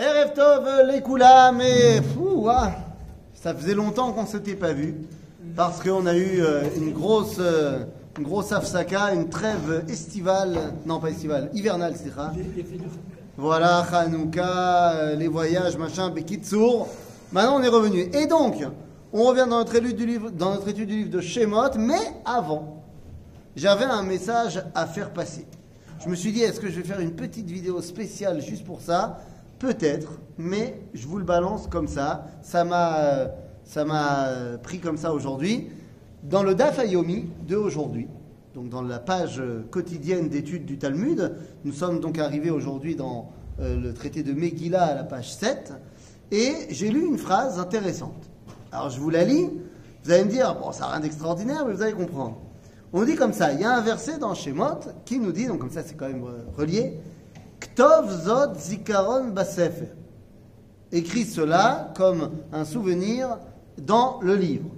[0.00, 1.60] Erev Tov, les Koulam,
[2.14, 2.70] fou, ah,
[3.34, 4.94] ça faisait longtemps qu'on ne s'était pas vu,
[5.56, 7.80] parce qu'on a eu euh, une grosse, euh,
[8.16, 10.56] une grosse afsaka, une trêve estivale,
[10.86, 12.32] non pas estivale, hivernale, c'est ça.
[13.36, 16.86] Voilà, Hanouka, euh, les voyages, machin, Bekitsour.
[17.32, 18.08] Maintenant, on est revenu.
[18.12, 18.64] Et donc,
[19.12, 22.14] on revient dans notre étude du livre, dans notre étude du livre de Shemot, mais
[22.24, 22.84] avant,
[23.56, 25.44] j'avais un message à faire passer.
[26.04, 28.80] Je me suis dit, est-ce que je vais faire une petite vidéo spéciale juste pour
[28.80, 29.18] ça?
[29.58, 32.26] Peut-être, mais je vous le balance comme ça.
[32.42, 33.28] Ça m'a, euh,
[33.64, 35.68] ça m'a euh, pris comme ça aujourd'hui.
[36.22, 38.06] Dans le Daf Ayomi de aujourd'hui,
[38.54, 41.34] donc dans la page euh, quotidienne d'études du Talmud,
[41.64, 45.72] nous sommes donc arrivés aujourd'hui dans le traité de Megillah à la page 7,
[46.30, 48.30] et j'ai lu une phrase intéressante.
[48.70, 49.50] Alors je vous la lis,
[50.04, 52.38] vous allez me dire, bon, ça n'a rien d'extraordinaire, mais vous allez comprendre.
[52.92, 55.58] On dit comme ça, il y a un verset dans Shemot qui nous dit, donc
[55.58, 56.24] comme ça c'est quand même
[56.56, 57.00] relié,
[57.60, 59.92] Ktov Zod Zikaron Basefer.
[60.92, 63.38] Écrit cela comme un souvenir
[63.76, 64.70] dans le livre.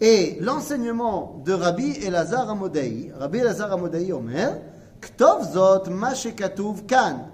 [0.00, 4.60] Et l'enseignement de Rabbi Elazar Amodei, Rabbi Elazar Amodei Omer,
[5.00, 6.12] Ktov Zot Ma
[6.86, 7.28] Kan,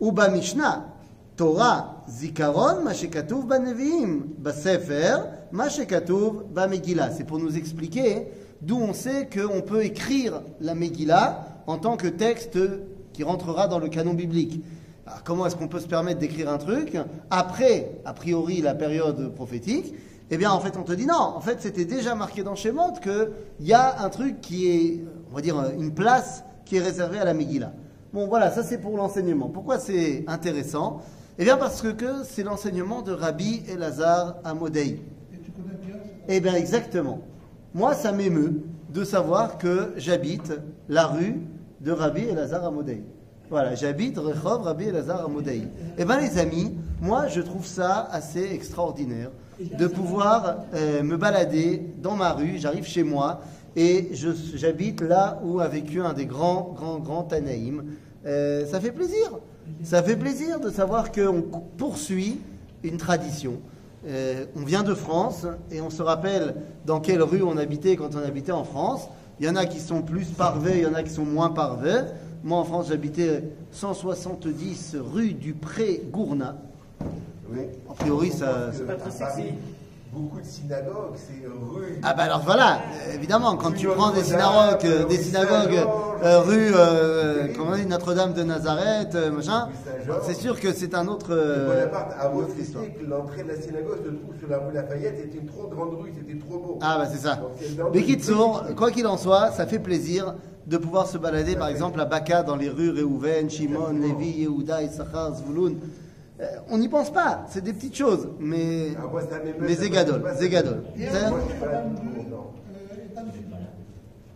[0.00, 0.84] Uba Mishnah,
[1.36, 5.18] Torah Zikaron Ma Shekatuv Baneviim, Basefer
[5.52, 7.10] Ma Shekatuv Bamegillah.
[7.12, 8.26] C'est pour nous expliquer
[8.60, 12.58] d'où on sait qu'on peut écrire la Megillah en tant que texte
[13.18, 14.62] qui rentrera dans le canon biblique.
[15.04, 16.96] Alors, comment est-ce qu'on peut se permettre d'écrire un truc
[17.30, 19.92] après, a priori, la période prophétique?
[20.30, 21.16] Eh bien, en fait, on te dit non.
[21.16, 25.34] En fait, c'était déjà marqué dans Shemot qu'il y a un truc qui est, on
[25.34, 27.72] va dire, une place qui est réservée à la Megillah.
[28.12, 29.48] Bon, voilà, ça c'est pour l'enseignement.
[29.48, 31.02] Pourquoi c'est intéressant?
[31.40, 35.02] Eh bien, parce que, que c'est l'enseignement de Rabbi Elazar Amodei.
[35.32, 35.96] Et tu connais bien
[36.28, 37.18] Eh bien, exactement.
[37.74, 38.62] Moi, ça m'émeut
[38.94, 40.52] de savoir que j'habite
[40.88, 41.40] la rue
[41.80, 43.02] de Rabbi Elazar Amodei.
[43.50, 45.62] Voilà, j'habite Rechov Rabbi Elazar Amodei.
[45.96, 51.82] Eh bien, les amis, moi, je trouve ça assez extraordinaire de pouvoir euh, me balader
[52.02, 52.58] dans ma rue.
[52.58, 53.40] J'arrive chez moi
[53.76, 54.10] et
[54.54, 57.84] j'habite là où a vécu un des grands, grands, grands Tanaïm.
[58.26, 59.38] Euh, ça fait plaisir.
[59.82, 61.42] Ça fait plaisir de savoir qu'on
[61.76, 62.40] poursuit
[62.82, 63.60] une tradition.
[64.06, 66.54] Euh, on vient de France et on se rappelle
[66.86, 69.08] dans quelle rue on habitait quand on habitait en France.
[69.40, 71.50] Il y en a qui sont plus parvés, il y en a qui sont moins
[71.50, 72.02] parvés.
[72.42, 76.56] Moi en France j'habitais 170 rue du Pré Gourna.
[77.50, 77.60] Oui.
[77.88, 78.72] A priori ça...
[78.72, 79.54] C'est pas très sexy.
[80.18, 82.00] Beaucoup de synagogues, c'est rue.
[82.02, 85.86] Ah bah alors voilà, euh, évidemment, quand tu prends des synagogues, euh, des rue synagogues
[86.24, 89.68] euh, rue, euh, comment on dit, Notre-Dame de Nazareth, euh, machin,
[90.26, 92.84] c'est sûr que c'est un autre, euh, Bonaparte a refusé histoire.
[92.84, 95.14] que l'entrée de la synagogue se trouve sur la rue Lafayette.
[95.22, 96.78] C'était une trop grande rue, c'était trop beau.
[96.82, 97.38] Ah bah c'est ça.
[97.94, 98.30] Mais petite-
[98.76, 100.34] quoi qu'il en soit, ça fait plaisir
[100.66, 104.82] de pouvoir se balader par exemple à Baka dans les rues Réhouven, Shimon, Lévi, Yehuda,
[104.82, 105.76] Issachar, Zvouloun.
[106.40, 109.94] Euh, on n'y pense pas, c'est des petites choses, mais, Ah, mais ça c'est me-
[109.94, 110.84] gadol, moi, ça c'est me- gadol.
[110.96, 112.52] Et C'est- Moi, je suis pas Madame du tout Rue, content.
[112.54, 113.16] euh,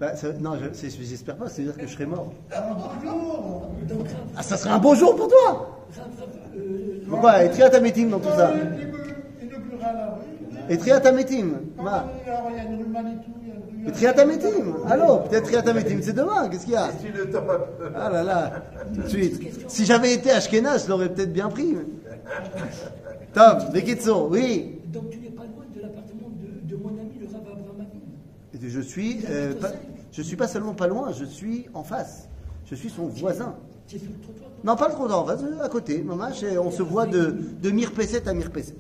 [0.01, 2.33] bah, ça- non, je- j'espère pas, c'est-à-dire que je serai mort.
[2.51, 3.63] Bonjour.
[4.37, 5.79] Ah, ça serait un beau jour pour toi
[7.09, 8.55] Pourquoi Et Triatamétim dans tout ça Euh,
[9.41, 10.73] il inaugurera la rue.
[10.73, 13.31] Et Triatamétim Quand Ma- il y a il y a une rue Manitou,
[13.85, 14.35] il y a une rue.
[14.35, 17.69] Et Triatamétim Allô Peut-être Triatamétim, c'est demain, qu'est-ce qu'il y a C'est le top.
[17.95, 18.53] Ah là là,
[18.95, 19.41] tout de suite.
[19.69, 21.75] Si j'avais été Ashkenaz, je l'aurais peut-être bien pris.
[21.75, 21.87] mais-
[23.35, 24.79] Tom, Bekitso, oui.
[24.93, 27.87] Donc tu n'es pas loin de l'appartement de, de mon ami le Rav Abraham
[28.61, 29.69] Je suis, euh, pas,
[30.13, 32.29] je suis pas seulement pas loin, je suis en face.
[32.67, 33.55] Je suis son voisin.
[33.89, 36.03] Tu es sur le trottoir toi Non, pas le trottoir, en face, à côté.
[36.03, 36.29] Maman,
[36.63, 38.75] on se voit de, de Mirpesset à Mirpesset.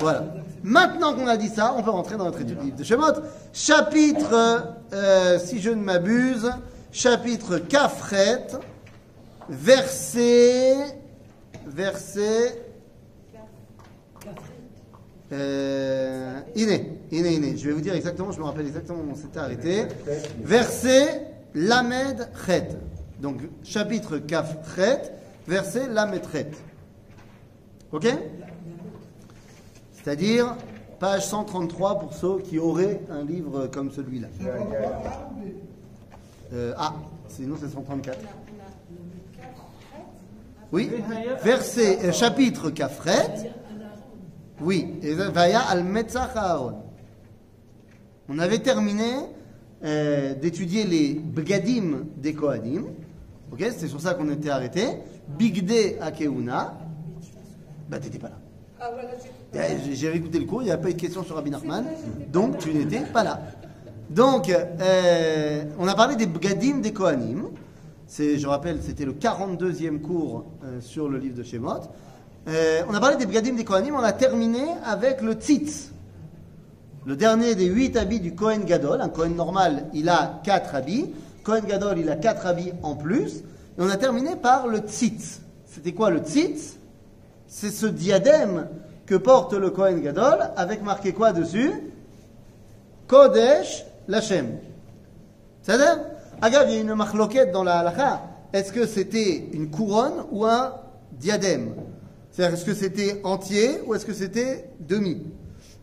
[0.00, 0.24] Voilà.
[0.62, 3.22] Maintenant qu'on a dit ça, on peut rentrer dans notre étude du livre de Shemot.
[3.52, 6.50] Chapitre, euh, si je ne m'abuse,
[6.92, 8.46] chapitre Kafret,
[9.48, 10.76] verset,
[11.66, 12.62] verset,
[15.32, 17.56] euh, Iné, Iné, Iné.
[17.56, 19.86] Je vais vous dire exactement, je me rappelle exactement où on s'était arrêté.
[20.42, 22.68] Verset Lamed Chet.
[23.20, 25.12] Donc, chapitre Kaf Chet,
[25.48, 26.50] verset Lamed Chet.
[27.92, 28.06] Ok?
[30.02, 30.56] C'est-à-dire,
[30.98, 34.28] page 133 pour ceux qui auraient un livre comme celui-là.
[36.52, 36.94] Euh, ah,
[37.28, 38.18] sinon c'est 134.
[40.72, 40.90] Oui,
[41.42, 43.52] verset, euh, chapitre Kafret.
[44.60, 45.84] Oui, et Vaya al
[46.34, 46.82] Aaron.
[48.28, 49.12] On avait terminé
[49.84, 52.86] euh, d'étudier les Bgadim des Kohanim.
[53.52, 54.86] Ok, c'est sur ça qu'on était arrêté.
[55.28, 56.78] Bigde Akeuna.
[57.88, 58.38] Bah, t'étais pas là.
[58.80, 59.10] Ah voilà,
[59.52, 61.50] j'ai Eh, J'ai réécouté le cours, il n'y a pas eu de question sur Rabbi
[61.50, 61.84] Nachman,
[62.32, 63.40] donc tu n'étais pas là.
[64.10, 67.44] Donc, euh, on a parlé des Bgadim des Kohanim.
[68.18, 71.80] Je rappelle, c'était le 42e cours euh, sur le livre de Shemot.
[72.48, 75.92] Euh, on a parlé des Begadim des Kohanim, on a terminé avec le Tzitz.
[77.06, 79.00] Le dernier des huit habits du Kohen Gadol.
[79.00, 81.10] Un Kohen normal, il a quatre habits.
[81.42, 83.38] Kohen Gadol, il a quatre habits en plus.
[83.78, 85.40] Et on a terminé par le Tzitz.
[85.66, 86.76] C'était quoi le Tzitz?
[87.48, 88.68] C'est ce diadème
[89.06, 91.72] que porte le Kohen Gadol avec marqué quoi dessus?
[93.06, 94.58] Kodesh Lachem.
[95.62, 95.98] C'est-à-dire
[96.40, 98.22] Agave, il y a une marloquette dans la halakha.
[98.52, 100.74] Est-ce que c'était une couronne ou un
[101.12, 101.74] diadème?
[102.30, 105.22] C'est-à-dire, est-ce que c'était entier ou est-ce que c'était demi?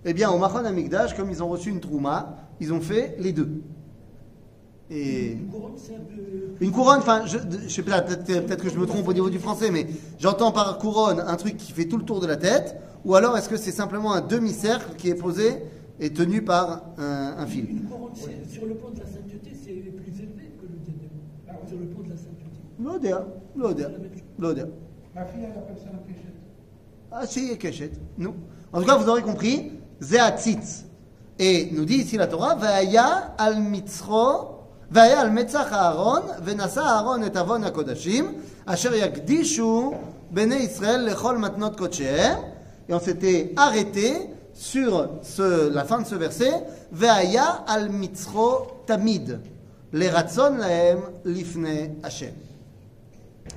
[0.06, 3.32] Eh bien, au Machon Amigdash, comme ils ont reçu une trouma, ils ont fait les
[3.32, 3.50] deux.
[4.92, 6.56] Et Une couronne, c'est un peu.
[6.66, 7.38] une couronne, enfin, je,
[7.68, 9.86] je sais pas, peut-être peut-être que je me trompe au niveau du français, mais
[10.18, 12.76] j'entends par couronne un truc qui fait tout le tour de la tête,
[13.06, 15.64] ou alors est-ce que c'est simplement un demi-cercle qui est posé
[16.00, 19.52] et tenu par un, un fil Une couronne, c'est- sur le plan de la sainteté,
[19.54, 21.10] c'est plus élevé que le diadème.
[21.68, 22.60] Sur le plan de la sainteté.
[22.82, 23.26] L'odeur,
[23.56, 23.92] l'odeur,
[24.38, 24.68] l'odeur.
[25.16, 26.34] Ma fille, elle appelle ça un kéchet.
[27.12, 27.92] Ah, si, Keshet.
[28.18, 28.34] Nous.
[28.72, 30.86] En tout cas, vous aurez compris, Zeatzitz.
[31.40, 34.56] Et nous dit ici la Torah, Vaya al mitzro,
[34.92, 38.26] Vaya al metzach Aaron, Venasa Aaron et avon hakodashim,
[38.68, 39.92] Asher yakdishu
[40.32, 42.38] bene Israël lechol matnot kodshehem.
[42.90, 44.14] Et on s'était arrêté
[44.54, 46.52] sur ce, la fin de ce verset,
[46.92, 49.40] Vaya al mitzro tamid,
[49.94, 52.34] les ratzon lahem lifne Hashem.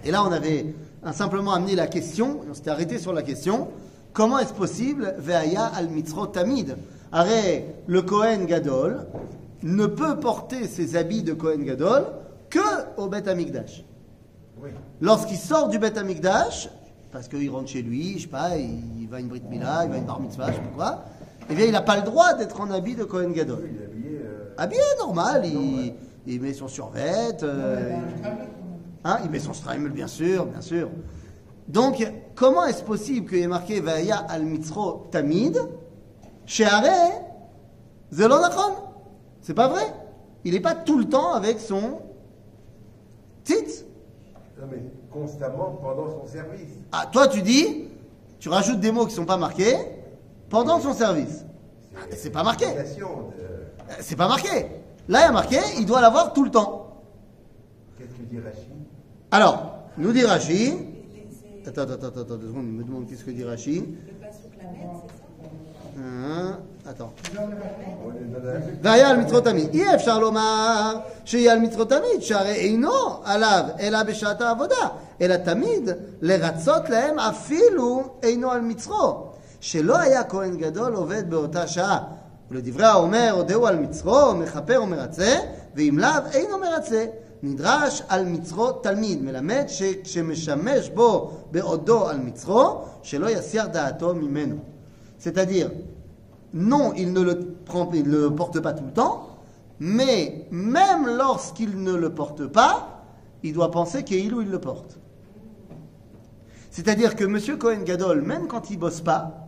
[0.04, 0.66] Et là, on avait
[1.12, 3.68] simplement amené la question, et on s'était arrêté sur la question,
[4.12, 6.76] comment est-ce possible, Veaya al mitzro tamid?
[7.10, 9.06] Arrêt, le Kohen Gadol
[9.62, 12.04] ne peut porter ses habits de Kohen Gadol
[12.50, 12.60] que
[12.98, 13.82] au Bet Amikdash.
[14.62, 14.70] Oui.
[15.00, 16.68] Lorsqu'il sort du Bet Amikdash,
[17.12, 19.90] parce qu'il rentre chez lui, je sais pas, il va à une Brit Mila, il
[19.90, 21.04] va à une Bar Mitzvah, je sais pas quoi,
[21.50, 23.68] eh bien, il n'a pas le droit d'être en habit de Kohen Gadol.
[23.70, 24.20] Il est habillé.
[24.24, 25.94] euh, Habillé normal, il,
[26.26, 27.92] il met son survêt, euh,
[29.04, 30.88] Hein, il met son strimel, bien sûr, bien sûr.
[31.66, 32.06] Donc,
[32.36, 35.58] comment est-ce possible qu'il y ait marqué Vaya al mitzro tamid
[36.46, 36.88] chez Aré
[38.12, 38.74] Zelonachon
[39.40, 39.92] C'est pas vrai?
[40.44, 41.98] Il n'est pas tout le temps avec son
[43.42, 43.84] tit.
[44.62, 44.78] Non, mais
[45.10, 46.70] constamment pendant son service.
[46.92, 47.88] Ah, toi, tu dis,
[48.38, 49.74] tu rajoutes des mots qui sont pas marqués
[50.48, 51.44] pendant son service.
[51.96, 52.66] Ah, mais c'est pas marqué.
[52.66, 54.48] De- Euh, C'est pas marqué.
[55.08, 57.02] Là, il y a marqué, il doit l'avoir tout le temps.
[57.98, 58.70] Qu'est-ce que dit Rachid?
[59.32, 60.72] Alors, nous dit Rashi.
[61.66, 63.80] Attends, attends, attends, attends, deux secondes, il me demande qu'est-ce que dit Rashi.
[63.80, 64.12] Le
[66.86, 67.34] attends.
[67.34, 67.40] La-
[68.82, 69.74] והיה על מצוות תמיד.
[69.74, 72.92] אי אפשר לומר שיהיה על מצוות תמיד, שהרי אינו
[73.24, 74.88] עליו אלא בשעת העבודה,
[75.20, 75.88] אלא תמיד
[76.20, 79.26] לרצות להם אפילו אינו על מצרו.
[79.60, 81.98] שלא היה כהן גדול עובד באותה שעה.
[82.50, 85.36] ולדברי האומר, הודהו על מצרו, מכפר ומרצה,
[85.74, 87.06] ואם לאו, אינו מרצה.
[87.42, 94.56] נדרש על מצרו תלמיד, מלמד שכשמשמש בו בעודו על מצרו, שלא יסיח דעתו ממנו.
[95.22, 95.70] C'est-à-dire,
[96.52, 99.38] non, il ne le, prend, il ne le porte pas tout le temps,
[99.78, 103.04] mais même lorsqu'il ne le porte pas,
[103.44, 104.98] il doit penser qu'il ou il le porte.
[106.72, 107.56] C'est-à-dire que M.
[107.56, 109.46] Cohen Gadol, même quand il bosse pas,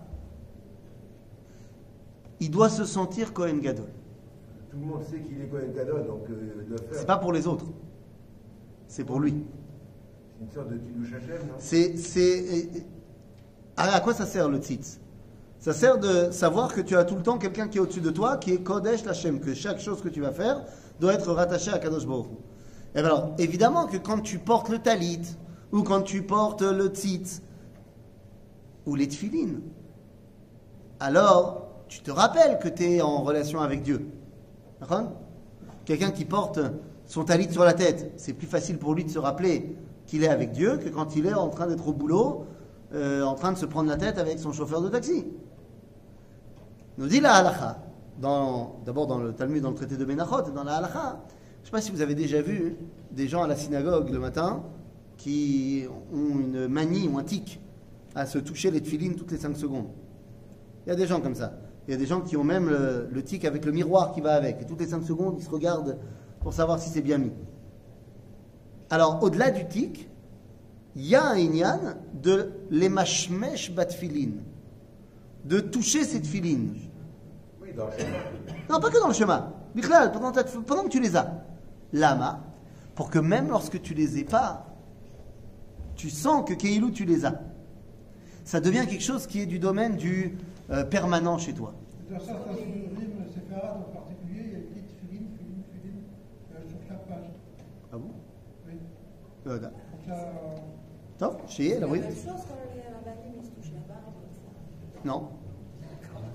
[2.38, 3.88] il doit se sentir Cohen Gadol.
[4.70, 6.98] Tout le monde sait qu'il est Cohen Gadol, donc euh, il doit faire.
[7.00, 7.66] C'est pas pour les autres,
[8.86, 9.34] c'est pour lui.
[10.38, 10.76] C'est une sorte de
[11.16, 11.54] Hashem, non?
[11.58, 12.68] C'est, c'est,
[13.76, 15.00] à à quoi ça sert le tzitz?
[15.64, 18.10] Ça sert de savoir que tu as tout le temps quelqu'un qui est au-dessus de
[18.10, 20.62] toi, qui est Kodesh Lachem, que chaque chose que tu vas faire
[21.00, 22.04] doit être rattachée à Kadosh
[22.94, 25.22] alors, évidemment que quand tu portes le talit,
[25.72, 27.40] ou quand tu portes le tzitz,
[28.84, 29.62] ou les tfilines,
[31.00, 34.06] alors tu te rappelles que tu es en relation avec Dieu.
[35.86, 36.60] Quelqu'un qui porte
[37.06, 39.74] son talit sur la tête, c'est plus facile pour lui de se rappeler
[40.06, 42.44] qu'il est avec Dieu que quand il est en train d'être au boulot,
[42.92, 45.24] euh, en train de se prendre la tête avec son chauffeur de taxi.
[46.98, 47.78] Nous dit la halacha,
[48.20, 51.20] dans- d'abord dans le Talmud, dans le traité de Menachot, dans la halacha,
[51.56, 52.76] je ne sais pas si vous avez déjà vu
[53.10, 54.62] des gens à la synagogue le matin
[55.16, 57.60] qui ont une manie ou un tic
[58.14, 59.86] à se toucher les tefilines toutes les 5 secondes.
[60.86, 61.54] Il y a des gens comme ça.
[61.86, 64.34] Il y a des gens qui ont même le, tic avec le miroir qui va
[64.34, 64.60] avec.
[64.62, 65.98] Et toutes les 5 secondes, ils se regardent
[66.40, 67.32] pour savoir si c'est bien mis.
[68.90, 70.08] Alors, au-delà du tic,
[70.96, 71.80] il y a un inyan
[72.22, 74.32] de l'emashmesh batfilin,
[75.44, 76.74] de toucher cette filine.
[77.60, 78.18] Oui, dans le chemin.
[78.70, 79.52] Non, pas que dans le chemin.
[79.74, 80.32] Bichlal, pendant,
[80.66, 81.44] pendant que tu les as.
[81.92, 82.40] Lama,
[82.94, 84.66] pour que même lorsque tu les aies pas,
[85.96, 87.40] tu sens que Keilou, tu les as.
[88.44, 90.36] Ça devient quelque chose qui est du domaine du
[90.70, 91.74] euh, permanent chez toi.
[92.10, 96.02] Dans sublime, c'est Farad en particulier, il y a écrit filine, filine, filine,
[96.54, 97.30] euh, sur chaque page.
[97.92, 98.10] Ah bon?
[98.66, 98.74] Oui.
[99.44, 99.68] Voilà.
[99.68, 100.56] Donc là, euh,
[101.18, 102.00] Top, chez elle, oui.
[102.00, 103.50] La même chose quand les rabbinim ils se
[105.04, 105.28] Non.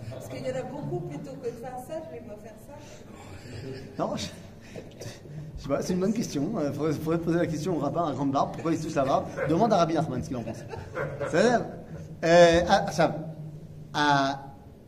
[0.10, 2.54] Parce qu'il y en a beaucoup plutôt que de faire ça, je les vois faire
[2.68, 2.74] ça.
[3.98, 4.28] Non, je,
[5.58, 6.52] je sais pas, c'est une bonne question.
[6.66, 8.96] Il faudrait, faudrait poser la question au rabbin à grande barbe, pourquoi il se touche
[8.96, 9.26] la barbe.
[9.50, 10.58] Demande à Rabbi Nachman ce qu'il en pense.
[11.30, 11.66] C'est-à-dire,
[12.24, 12.62] euh,
[12.92, 13.16] ça,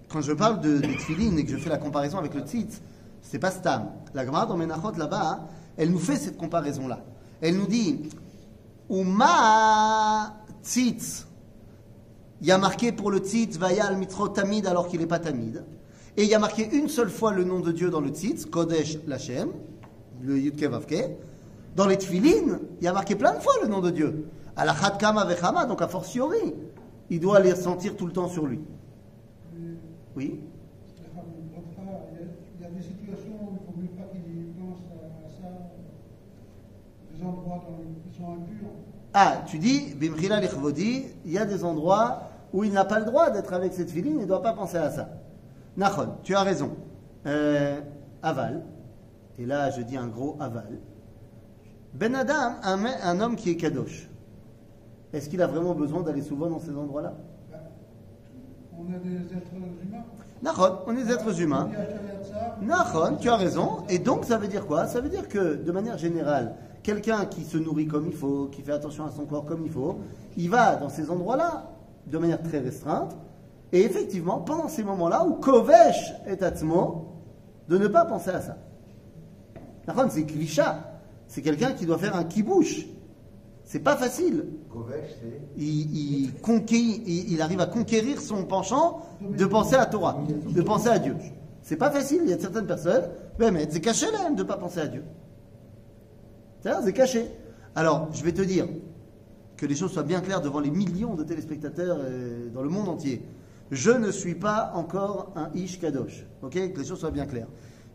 [0.09, 2.81] quand je parle de, des tefilines et que je fais la comparaison avec le tzitz,
[3.21, 3.89] c'est pas stam.
[4.13, 5.47] La Gemara dans Menachot là-bas,
[5.77, 6.99] elle nous fait cette comparaison-là.
[7.41, 8.09] Elle nous dit,
[8.89, 11.27] Uma tzitz,
[12.41, 15.63] il y a marqué pour le tzitz, Vayal mitro tamid alors qu'il n'est pas tamid.
[16.17, 18.45] Et il y a marqué une seule fois le nom de Dieu dans le tzitz,
[18.45, 19.49] Kodesh Lachem,
[20.21, 21.11] le Yudke Vavke.
[21.75, 24.25] Dans les tefilines, il y a marqué plein de fois le nom de Dieu.
[24.57, 26.53] Alachat Kama Vechama, donc a fortiori,
[27.09, 28.59] il doit les ressentir tout le temps sur lui.
[30.15, 30.41] Oui?
[32.57, 35.47] Il y a des situations où il ne faut mieux pas qu'il pense à ça,
[37.15, 38.71] des endroits dans les- qui sont impurs.
[39.13, 40.41] Ah, tu dis, Bimchila
[41.25, 44.15] il y a des endroits où il n'a pas le droit d'être avec cette filine,
[44.15, 45.09] il ne doit pas penser à ça.
[45.77, 46.71] Nachon, tu as raison.
[47.25, 47.79] Euh,
[48.23, 48.63] aval,
[49.37, 50.79] et là je dis un gros aval.
[51.93, 54.09] Ben Adam, un, un homme qui est kadosh,
[55.13, 57.13] est-ce qu'il a vraiment besoin d'aller souvent dans ces endroits-là?
[58.77, 60.03] On est des êtres humains.
[60.41, 61.69] Nachon, on est des êtres humains.
[62.61, 63.83] Nachon, tu as raison.
[63.89, 64.87] Et donc, ça veut dire quoi?
[64.87, 68.61] Ça veut dire que, de manière générale, quelqu'un qui se nourrit comme il faut, qui
[68.63, 69.99] fait attention à son corps comme il faut,
[70.37, 71.70] il va dans ces endroits-là
[72.07, 73.15] de manière très restreinte.
[73.73, 77.07] Et effectivement, pendant ces moments-là où Kovesh est Atzmo,
[77.69, 78.57] de ne pas penser à ça.
[79.87, 80.99] Nachon, c'est Kvisha.
[81.27, 82.85] C'est quelqu'un qui doit faire un kibouche.
[83.63, 84.45] C'est pas facile.
[84.69, 85.41] Kovesh, c'est.
[85.57, 90.61] Il, il conquit- il- il arrive à conquérir son penchant de penser à Torah, de
[90.61, 91.15] penser à Dieu.
[91.61, 93.03] C'est pas facile, il y a certaines personnes,
[93.39, 95.03] mais c'est caché là de ne pas penser à Dieu.
[96.83, 97.27] C'est caché.
[97.75, 98.67] Alors, je vais te dire
[99.61, 102.89] que les choses soient bien claires devant les millions de téléspectateurs euh, dans le monde
[102.89, 103.21] entier.
[103.69, 106.25] Je ne suis pas encore un Ish Kadosh.
[106.41, 106.53] Ok?
[106.73, 107.47] Que les choses soient bien claires.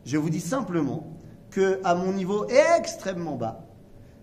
[0.04, 1.16] Je vous dis simplement
[1.50, 2.46] que à mon niveau
[2.78, 3.66] extrêmement bas,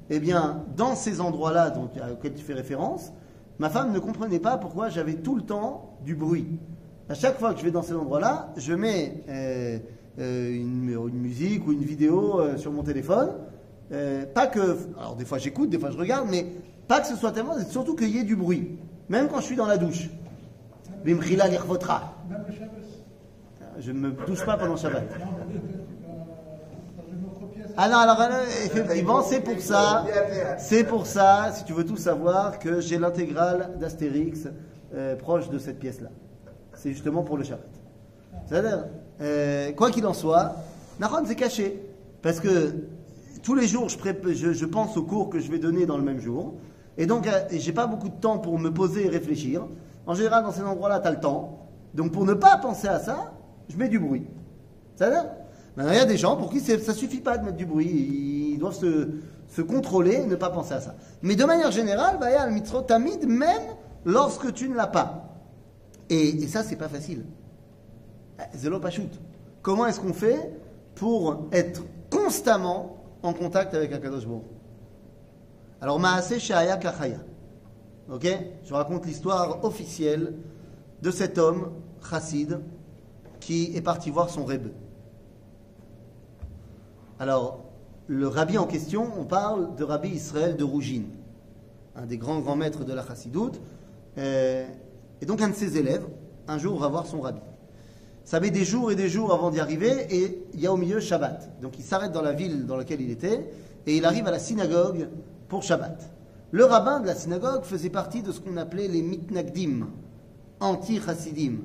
[0.09, 1.73] eh bien, dans ces endroits-là
[2.13, 3.11] auxquels tu fais référence,
[3.59, 6.47] ma femme ne comprenait pas pourquoi j'avais tout le temps du bruit.
[7.09, 9.79] À chaque fois que je vais dans ces endroits-là, je mets euh,
[10.17, 13.31] euh, une, musique ou une vidéo sur mon téléphone.
[13.93, 14.77] Euh, pas que.
[14.97, 16.47] Alors, des fois j'écoute, des fois je regarde, mais
[16.87, 17.55] pas que ce soit tellement.
[17.57, 18.79] c'est Surtout qu'il y ait du bruit.
[19.09, 20.09] Même quand je suis dans la douche.
[21.05, 21.77] Bimchila Shabbos,
[23.79, 25.03] Je ne me douche pas pendant Shabbat.
[27.75, 28.45] Ah non, alors euh,
[29.23, 30.05] c'est pour ça,
[30.57, 34.47] c'est pour ça, si tu veux tout savoir, que j'ai l'intégrale d'Astérix
[34.93, 36.09] euh, proche de cette pièce-là.
[36.75, 37.69] C'est justement pour le Shabbat.
[38.47, 38.85] C'est-à-dire,
[39.75, 40.55] quoi qu'il en soit,
[40.99, 41.79] Nahon c'est caché.
[42.21, 42.73] Parce que
[43.43, 46.55] tous les jours, je, pense aux cours que je vais donner dans le même jour.
[46.97, 49.67] Et donc, euh, j'ai pas beaucoup de temps pour me poser et réfléchir.
[50.07, 51.67] En général, dans ces endroits-là, tu as le temps.
[51.93, 53.33] Donc, pour ne pas penser à ça,
[53.67, 54.25] je mets du bruit.
[54.95, 55.35] Ça va?
[55.75, 58.53] Maintenant, il y a des gens pour qui ça suffit pas de mettre du bruit.
[58.53, 60.95] Ils doivent se, contrôler et ne pas penser à ça.
[61.21, 64.75] Mais de manière générale, bah, il y a le mitzvot tamid, même lorsque tu ne
[64.75, 65.35] l'as pas.
[66.09, 67.25] Et, et ça, c'est pas facile.
[68.55, 69.09] Zélo Pachout.
[69.61, 70.53] Comment est-ce qu'on fait
[70.95, 74.43] pour être constamment en contact avec Akadosh Baruch
[75.81, 77.19] Alors, Maaseh Shaya Kachaya.
[78.11, 78.27] Ok?
[78.63, 80.33] Je raconte l'histoire officielle
[81.01, 81.71] de cet homme,
[82.07, 82.59] chassid,
[83.39, 84.69] qui est parti voir son rebbe.
[87.19, 87.63] Alors,
[88.07, 91.07] le rabbi en question, on parle de rabbi Israël de Rougine,
[91.95, 93.61] un des grands grands maîtres de la chassidoute.
[94.17, 94.65] Euh,
[95.21, 96.05] et donc, un de ses élèves,
[96.47, 97.39] un jour, va voir son rabbi.
[98.23, 100.77] Ça met des jours et des jours avant d'y arriver, et il y a au
[100.77, 101.61] milieu Shabbat.
[101.61, 103.49] Donc, il s'arrête dans la ville dans laquelle il était,
[103.85, 105.09] et il arrive à la synagogue
[105.49, 106.09] pour Shabbat.
[106.51, 109.87] Le rabbin de la synagogue faisait partie de ce qu'on appelait les mitnagdim,
[110.59, 111.63] anti-chassidim.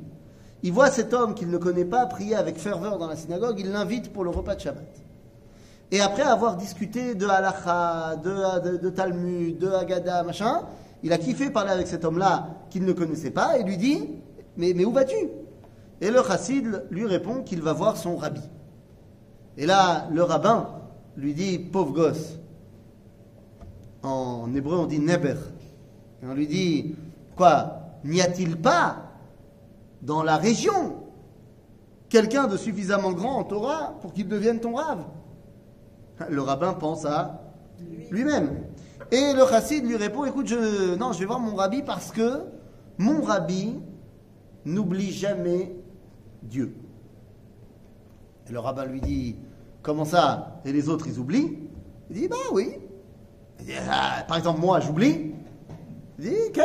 [0.64, 3.70] Il voit cet homme qu'il ne connaît pas prier avec ferveur dans la synagogue, il
[3.70, 4.88] l'invite pour le repas de Shabbat.
[5.90, 10.62] Et après avoir discuté de halacha, de, de, Talmud, de Haggadah, machin,
[11.02, 14.10] il a kiffé parler avec cet homme-là qu'il ne connaissait pas et lui dit
[14.56, 15.28] mais où vas-tu?
[16.00, 18.42] Et le chassid lui répond qu'il va voir son rabbi.
[19.56, 20.68] Et là, le rabbin
[21.16, 22.38] lui dit Pauvre gosse.
[24.02, 25.34] En hébreu, on dit Neber.
[26.22, 26.94] Et on lui dit
[27.36, 29.04] Quoi N'y a-t-il pas
[30.02, 31.02] dans la région
[32.08, 35.04] quelqu'un de suffisamment grand en Torah pour qu'il devienne ton rave?
[36.30, 37.42] Le rabbin pense à
[38.10, 38.64] lui-même.
[39.10, 42.42] Et le chassid lui répond Écoute, je, non, je vais voir mon rabbi parce que
[42.98, 43.74] mon rabbi
[44.64, 45.74] n'oublie jamais
[46.42, 46.74] Dieu.
[48.48, 49.36] Et le rabbin lui dit
[49.82, 50.60] Comment ça?
[50.64, 51.58] Et les autres, ils oublient?
[52.10, 52.76] Il dit Bah oui.
[53.90, 55.32] Ah, par exemple, moi, j'oublie.
[56.18, 56.64] Il dit Quel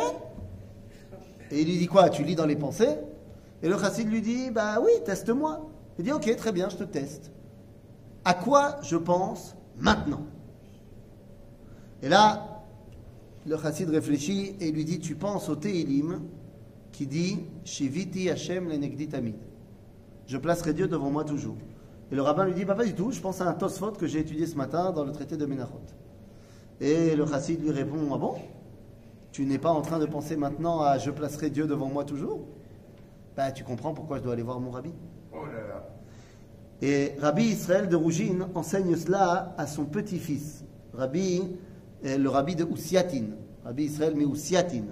[1.51, 2.09] Et il lui dit Quoi?
[2.09, 2.97] Tu lis dans les pensées?
[3.63, 5.69] Et le chassid lui dit, bah oui, teste-moi.
[5.97, 7.31] Il dit, ok, très bien, je te teste.
[8.25, 10.25] À quoi je pense maintenant?
[12.01, 12.61] Et là,
[13.47, 16.23] le chassid réfléchit et lui dit, tu penses au Tehilim
[16.91, 19.35] qui dit, Shiviti Hashem lenegdi tamid.
[20.27, 21.57] Je placerai Dieu devant moi toujours.
[22.11, 24.07] Et le rabbin lui dit, bah, pas du tout, je pense à un Tosfot que
[24.07, 25.81] j'ai étudié ce matin dans le traité de Menachot.
[26.79, 28.35] Et le chassid lui répond, ah bon?
[29.31, 32.41] Tu n'es pas en train de penser maintenant à je placerai Dieu devant moi toujours
[33.35, 34.91] Bah tu comprends pourquoi je dois aller voir mon rabbi.
[35.31, 35.89] Oh là là.
[36.83, 41.41] Et Rabbi Israël de Rougine enseigne cela à son petit-fils, Rabbi,
[42.05, 43.23] euh, le rabbi de Ousiatin,
[43.63, 44.83] Rabbi Israël mais Ousiatin,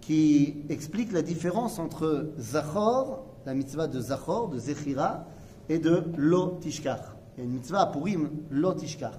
[0.00, 5.26] qui explique la différence entre Zachor, la mitzvah de Zachor, de Zechira,
[5.68, 7.16] et de Lo Tishkar.
[7.36, 9.12] Une mitzvah à Purim, Lo Tishkar.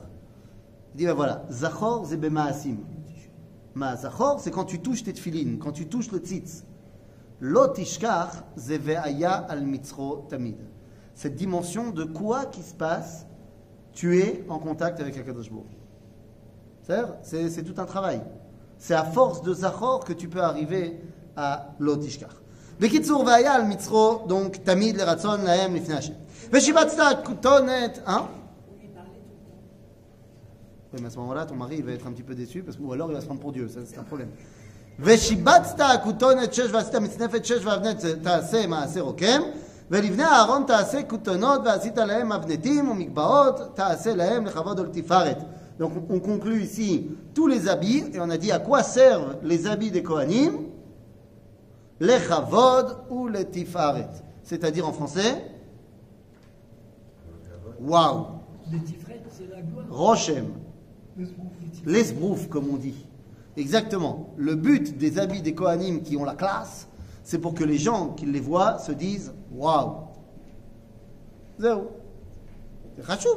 [0.94, 2.78] Il dit, ben voilà, Zachor, c'est Bemaasim.
[3.76, 6.66] Ma Zachor, c'est quand tu touches tes tefilines, quand tu touches le tzitz.
[7.40, 10.58] Lo Tishkar, c'est Ve'aya al Mitzro Tamid.
[11.14, 13.26] Cette dimension de quoi qui se passe,
[13.94, 15.52] tu es en contact avec Akadosh
[17.22, 18.22] C'est tout un travail.
[18.78, 21.00] C'est à force de Zachor que tu peux arriver
[21.36, 22.42] à Lo Tishkar
[22.81, 26.13] בקיצור, והיה על מצרו, donc תמיד לרצון להם לפני השם.
[26.53, 28.11] ושיבצת כותונת, hein?
[28.11, 30.93] Vous lui parlez tout le temps.
[30.93, 32.77] Oui, mais à ce moment-là, ton mari il va être un petit peu déçu, parce
[32.77, 34.29] que, ou alors il va se prendre pour Dieu, ça c'est un problème.
[35.01, 39.43] ושיבצת הכותונת שש ועשית מצנפת שש ואבנת תעשה מעשה רוקם,
[39.91, 45.39] ולבני אהרון תעשה כותונות ועשית להם מבנתים ומגבעות תעשה להם לכבוד ולתפארת.
[45.81, 49.37] Donc on on conclut ici tous les habits, et on a dit à quoi servent
[49.43, 50.53] les habits des Kohanim
[52.00, 54.10] les chavod ou les tifaret.
[54.44, 55.44] C'est-à-dire en français
[57.82, 58.26] Waouh
[58.72, 59.86] Les tifrettes, c'est la gloire.
[59.90, 60.54] Rochem.
[61.86, 63.06] L'esbrouf, comme on dit.
[63.58, 64.34] Exactement.
[64.38, 66.88] Le but des habits des Kohanim qui ont la classe,
[67.24, 69.96] c'est pour que les gens qui les voient se disent Waouh
[71.60, 71.92] Zéro.
[72.98, 73.28] C'est.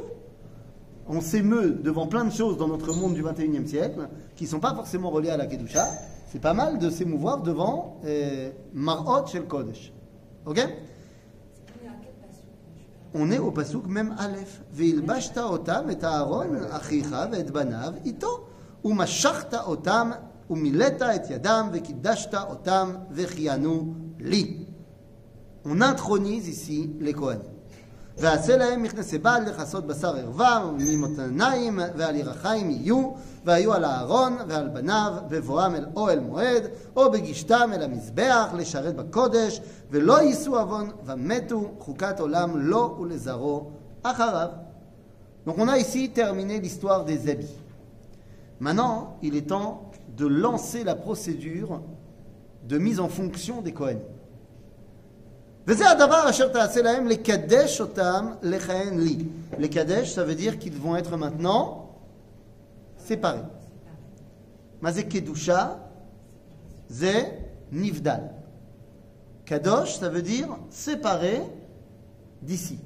[1.07, 4.59] On s'émeut devant plein de choses dans notre monde du 21e siècle qui ne sont
[4.59, 5.85] pas forcément reliées à la Kedusha.
[6.33, 9.93] C'est pas mal de s'émouvoir devant euh, Marot Shel Kodesh.
[10.47, 10.67] Ok?
[13.13, 14.63] On est au pasouk même Aleph.
[14.71, 18.47] Veilbashta otam et Aaron achicha et banav ito.
[18.83, 20.15] Umashachta otam
[20.49, 24.65] umileta et yadam vekidashta otam vechianu li.
[25.65, 27.52] On intronise ici les Kohanim.
[28.18, 33.10] ועשה להם מכנסי בעל לכסות בשר ערווה ממותניים ועל ירחיים יהיו
[33.44, 36.62] והיו על אהרון ועל בניו בבואם אל אוהל מועד
[36.96, 43.70] או בגישתם אל המזבח לשרת בקודש ולא יישאו עוון ומתו חוקת עולם לו ולזרעו
[44.02, 44.48] אחריו.
[45.46, 47.56] Donc on a ici terminé l'histoire des habits.
[48.60, 51.80] Maintenant, il est temps de lancer la procédure
[52.68, 54.02] de mise en fonction des Kohanim.
[55.66, 59.18] וזה הדבר אשר תעשה להם לקדש אותם לכהן לי.
[59.58, 61.88] לקדש, ça veut dire qu'ils vont être maintenant
[63.08, 63.44] séparés.
[64.80, 65.74] מה זה קדושה?
[66.88, 67.22] זה
[67.72, 68.20] נבדל.
[69.44, 71.42] קדוש, ça veut dire séparé
[72.42, 72.78] d'ici.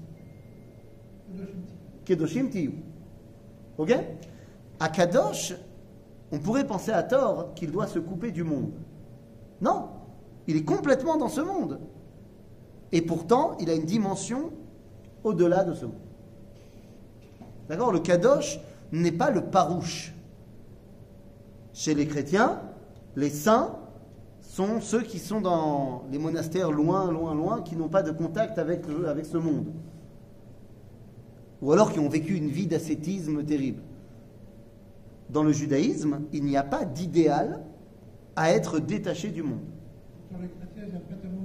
[2.05, 2.73] Kedoshim tiyu.
[3.79, 3.93] Ok
[4.81, 5.55] À Kadosh,
[6.31, 8.73] on pourrait penser à tort qu'il doit se couper du monde.
[9.61, 9.89] Non,
[10.47, 11.79] il est complètement dans ce monde.
[12.92, 14.52] Et pourtant, il a une dimension
[15.24, 15.96] au-delà de ce monde.
[17.68, 18.60] D'accord Le Kadosh
[18.92, 20.14] n'est pas le parouche.
[21.74, 22.62] Chez les chrétiens,
[23.16, 23.76] les saints
[24.42, 28.58] sont ceux qui sont dans les monastères loin, loin, loin, qui n'ont pas de contact
[28.58, 29.68] avec, avec ce monde.
[31.62, 33.82] Ou alors qui ont vécu une vie d'ascétisme terrible.
[35.30, 37.62] Dans le judaïsme, il n'y a pas d'idéal
[38.36, 39.60] à être détaché du monde.
[40.32, 41.37] Les chrétiens, les prochains.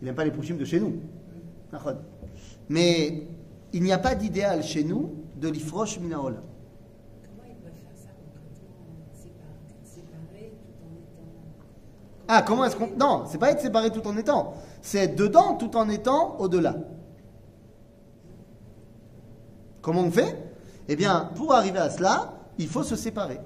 [0.00, 1.00] Il n'aime pas les prochains de chez nous.
[2.68, 3.26] Mais
[3.72, 6.42] il n'y a pas d'idéal chez nous de l'ifrosh minaola.
[12.30, 12.90] Ah, comment est-ce qu'on.
[12.96, 14.54] Non, c'est pas être séparé tout en étant.
[14.82, 16.76] C'est être dedans tout en étant au-delà.
[19.80, 20.36] Comment on fait?
[20.88, 23.40] Eh bien, pour arriver à cela, il faut se séparer.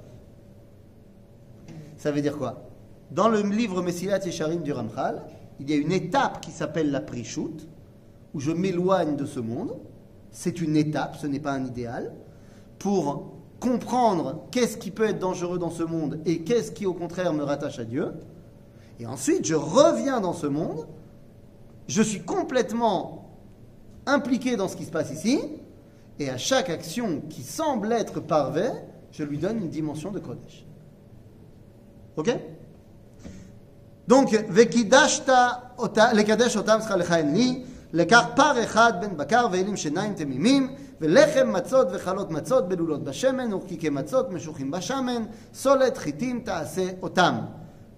[1.97, 2.65] Ça veut dire quoi?
[3.13, 5.23] Dans le livre Messilat Yesharim du Ramchal,
[5.63, 7.69] il y a une étape qui s'appelle la Prishut,
[8.35, 9.77] où je m'éloigne de ce monde.
[10.33, 12.13] C'est une étape, ce n'est pas un idéal.
[12.81, 17.33] Pour comprendre qu'est-ce qui peut être dangereux dans ce monde et qu'est-ce qui au contraire
[17.33, 18.13] me rattache à Dieu.
[18.99, 20.89] Et ensuite, je reviens dans ce monde,
[21.87, 23.31] je suis complètement
[24.07, 25.39] impliqué dans ce qui se passe ici,
[26.19, 28.71] et à chaque action qui semble être parvée,
[29.13, 30.67] je lui donne une dimension de Kodesh.
[32.17, 32.37] Ok?
[34.11, 34.35] Donc,
[36.13, 37.63] לקדש אותם צריכה לכהן לי,
[37.93, 43.89] לקח פר אחד בין בקר ואלים שיניים תמימים, ולחם מצות וחלות מצות בלולות בשמן, ורקיקי
[43.89, 45.23] מצות משוחים בשמן,
[45.55, 47.35] סולת חיטים תעשה אותם.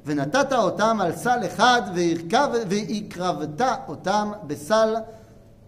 [0.06, 1.82] ונתת אותם על סל אחד,
[2.68, 4.96] והקרבת אותם בסל,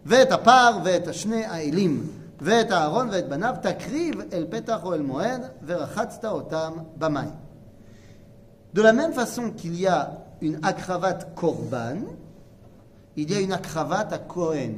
[0.07, 2.07] ואת הפר ואת השני האלים,
[2.41, 7.47] ואת הארון ואת בניו, תקריב אל פתח אוהל מועד, ורחצת אותם במים.
[8.77, 11.99] De la même façon qu'il y a une akravat korban,
[13.17, 14.77] il y a une akravat à Kohen.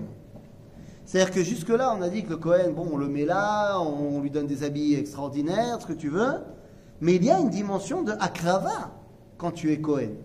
[1.04, 4.20] C'est-à-dire que jusque-là, on a dit que le Kohen, bon, on le met là, on
[4.20, 6.34] lui donne des habits extraordinaires, ce que tu veux,
[7.00, 8.92] mais il y a une dimension de akrava
[9.36, 10.16] quand tu es Kohen.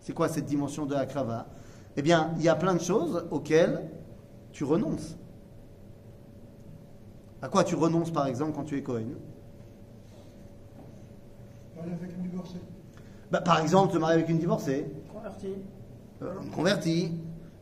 [0.00, 1.46] C'est quoi cette dimension de akrava?
[1.96, 3.88] Eh bien, il y a plein de choses auxquelles
[4.52, 5.16] tu renonces.
[7.42, 9.06] À quoi tu renonces, par exemple, quand tu es Marié
[11.92, 12.60] avec une divorcée.
[13.34, 14.86] Bah, Par exemple, te marier avec une divorcée.
[15.12, 15.48] Converti.
[16.22, 17.12] Euh, converti,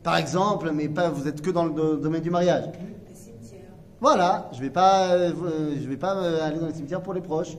[0.03, 2.65] par exemple, mais pas, vous êtes que dans le do- domaine du mariage.
[3.09, 3.71] Les cimetières.
[3.99, 7.15] Voilà, je vais pas, euh, euh, je vais pas euh, aller dans les cimetières pour
[7.15, 7.57] les proches.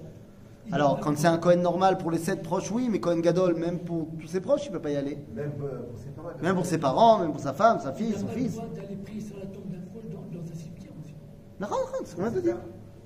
[0.70, 3.80] Alors, quand c'est un Cohen normal pour les sept proches, oui, mais Cohen Gadol, même
[3.80, 5.18] pour tous ses proches, il peut pas y aller.
[5.34, 6.30] Même euh, pour ses parents.
[6.40, 8.38] Même pour ses parents, même pour sa femme, sa Il fille, n'a son pas le
[8.38, 8.52] fils.
[8.54, 11.14] droit d'aller prier sur la tombe d'un proche dans, dans un cimetière aussi.
[11.58, 12.58] D'accord, d'accord, c'est ce qu'on.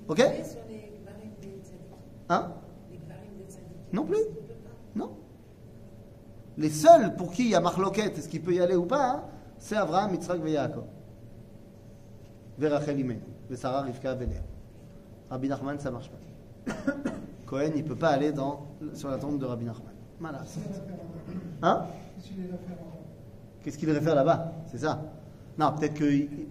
[0.07, 1.97] Ok les Gvarim des Tzadikim.
[2.29, 2.51] Hein.
[3.91, 4.17] Non plus.
[4.17, 4.69] Il ne peut pas.
[4.95, 5.09] Non.
[6.59, 9.11] Les seuls pour qui il y a marloquette, est-ce qu'il peut y aller ou pas,
[9.11, 9.23] hein,
[9.57, 10.83] c'est Abraham, Yitzhak et Yaakov.
[12.57, 14.41] Verachel Imenu, et Sarah, Rivka, Véléa.
[15.29, 16.73] Rabbi Nachman, ça marche pas.
[17.45, 19.93] Cohen, il peut pas aller dans, sur la tombe de Rabbi Nachman.
[20.21, 20.43] Là-bas
[21.61, 21.85] Hein
[23.63, 25.01] Qu'est-ce qu'il faire là-bas C'est ça.
[25.57, 26.47] Non, peut-être qu'il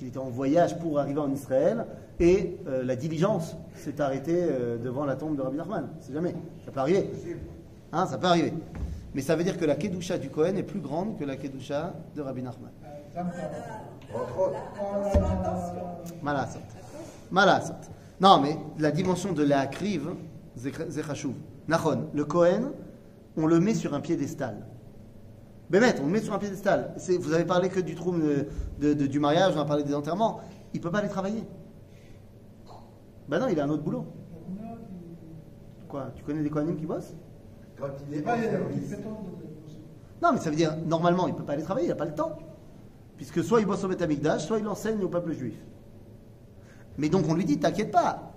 [0.00, 1.86] était en voyage pour arriver en Israël
[2.20, 5.88] et euh, la diligence s'est arrêtée euh, devant la tombe de Rabbi Nachman.
[6.00, 6.36] C'est jamais.
[6.64, 7.10] Ça peut arriver.
[7.92, 8.52] Hein, ça peut arriver.
[9.14, 11.94] Mais ça veut dire que la Kedusha du Cohen est plus grande que la Kedusha
[12.14, 12.70] de Rabbi Nachman.
[16.22, 16.58] Malasot.
[17.30, 17.74] Malasot.
[18.20, 20.10] Non, mais la dimension de la kriv,
[20.56, 21.34] zechashuv.
[21.68, 22.72] Nachon, le Cohen,
[23.36, 24.66] on le met sur un piédestal.
[25.70, 26.94] Bémet, on le met sur un piédestal.
[27.20, 28.14] Vous avez parlé que du trou
[28.78, 30.40] du mariage, on a parlé des enterrements.
[30.74, 31.44] Il peut pas aller travailler.
[33.28, 34.06] Ben non, il a un autre boulot.
[35.88, 37.14] Quoi Tu connais des Kohanim qui bossent?
[37.88, 38.96] Quand il est Ah, en service.
[40.22, 42.14] Non, mais ça veut dire, normalement, il peut pas aller travailler, il n'a pas le
[42.14, 42.38] temps.
[43.16, 45.54] Puisque soit il bosse au Beth Amikdash, soit il enseigne au peuple juif.
[46.98, 48.32] Mais donc on lui dit, t'inquiète pas,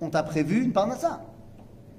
[0.00, 1.20] on t'a prévu une parnassa.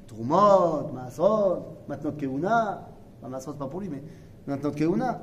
[0.07, 2.87] Trumot, Maasrot, Matnot Keuna,
[3.21, 4.03] enfin, c'est pas pour lui, mais
[4.47, 5.21] Matnot Keuna.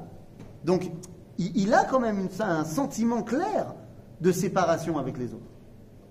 [0.64, 0.90] Donc
[1.38, 3.74] il, il a quand même une- un sentiment clair
[4.20, 5.42] de séparation avec les autres.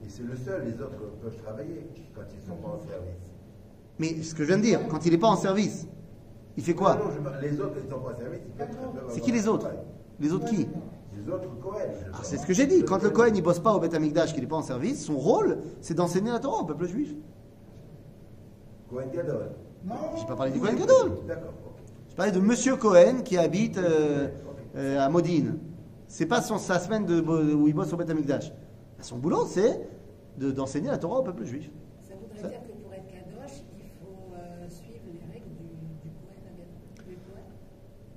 [0.06, 3.25] Et c'est le seul, les autres peuvent travailler quand ils ne sont pas en service.
[4.00, 5.88] Mais ce que je viens de dire, quand il n'est pas en service,
[6.58, 6.96] il fait quoi?
[6.96, 8.40] Non, non, je les autres, ils ne sont pas en service.
[8.46, 9.70] ils peuvent- peuvent C'est qui les autres?
[10.20, 10.68] Les autres qui?
[11.18, 11.80] Les autres Cohen.
[12.14, 12.84] Ah, c'est ce que j'ai dit.
[12.84, 15.18] Quand le Cohen il bosse pas au Beth Amikdash, qu'il n'est pas en service, son
[15.18, 17.14] rôle, c'est d'enseigner la Torah au peuple juif.
[18.90, 19.52] Cohen Gadol.
[19.86, 21.12] Non, J'ai pas parlé du Cohen Gadol.
[21.28, 21.54] D'accord.
[22.10, 24.28] Je parlais de Monsieur Cohen qui habite euh,
[24.76, 25.58] euh, à Modine.
[26.08, 28.52] C'est pas son, sa semaine de, où il bosse au Beth Amikdash.
[29.02, 29.88] Son boulot, c'est
[30.38, 31.70] de- d'enseigner la Torah au peuple juif.
[32.08, 35.66] Ça voudrait Ça- dire que pour être kadosh, il faut euh, suivre les règles du,
[36.04, 37.08] du Kohen Agadol.
[37.10, 37.44] Du Kohen.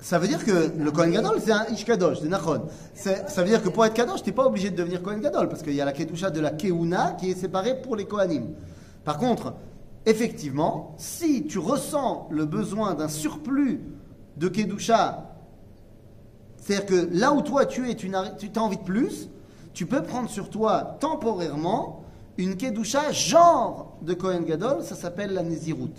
[0.01, 2.67] Ça veut dire que le Kohen Gadol, c'est un Ish Kadosh, c'est Nachon.
[2.95, 5.49] Ça veut dire que pour être Kadosh, tu n'es pas obligé de devenir Kohen Gadol,
[5.49, 8.55] parce qu'il y a la Kedusha de la Keuna qui est séparée pour les Kohanim.
[9.05, 9.55] Par contre,
[10.07, 13.81] effectivement, si tu ressens le besoin d'un surplus
[14.37, 15.35] de Kedusha,
[16.59, 19.29] c'est-à-dire que là où toi tu es, tu as envie de plus,
[19.75, 22.05] tu peux prendre sur toi temporairement
[22.37, 25.91] une Kedusha genre de Kohen Gadol, ça s'appelle la Nézirut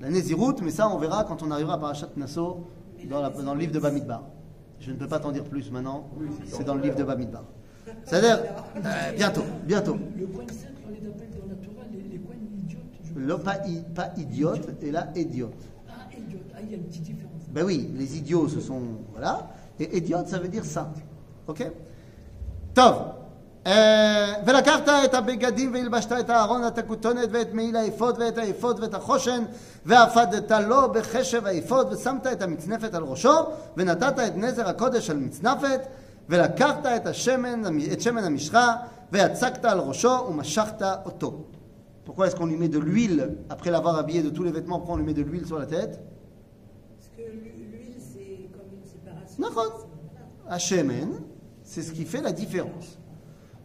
[0.00, 2.66] la Néziroute, mais ça on verra quand on arrivera à Parachat Nassau
[3.08, 4.22] dans, la, dans le livre de Bamidbar.
[4.80, 6.08] Je ne peux pas t'en dire plus maintenant,
[6.46, 7.44] c'est dans le livre de Bamidbar.
[8.04, 8.38] C'est-à-dire,
[8.76, 9.96] euh, bientôt, bientôt.
[10.16, 12.80] Le point 5, on les appelle dans la Torah les, les idiotes.
[13.16, 13.56] Le pas,
[13.94, 15.52] pas idiote et là idiote.
[15.88, 17.42] Ah, idiote, ah, il y a une petite différence.
[17.50, 18.80] Ben oui, les idiots, ce sont.
[19.12, 19.50] Voilà.
[19.78, 20.92] Et idiote, ça veut dire saint.
[21.46, 21.68] Ok?
[22.74, 23.19] Tov
[24.45, 29.43] ולקחת את הבגדים והלבשת את הארון, את הכותונת ואת מעיל האפוד ואת האפוד ואת החושן
[29.85, 33.33] ואפדת לו בחשב האפוד ושמת את המצנפת על ראשו
[33.77, 35.81] ונתת את נזר הקודש על מצנפת
[36.29, 37.61] ולקחת את השמן,
[37.93, 38.75] את שמן המשחה
[39.11, 41.43] ויצקת על ראשו ומשכת אותו.
[42.05, 44.93] Pourquoi est-ce qu'on lui met de l'huile après l'avoir habillé de tous les vêtements Pourquoi
[44.93, 45.99] on lui met de l'huile sur la tête
[46.95, 49.41] Parce que l'huile, c'est comme une séparation.
[49.41, 49.87] D'accord.
[50.47, 51.09] Hachemen,
[51.63, 52.98] c'est ce qui fait la différence.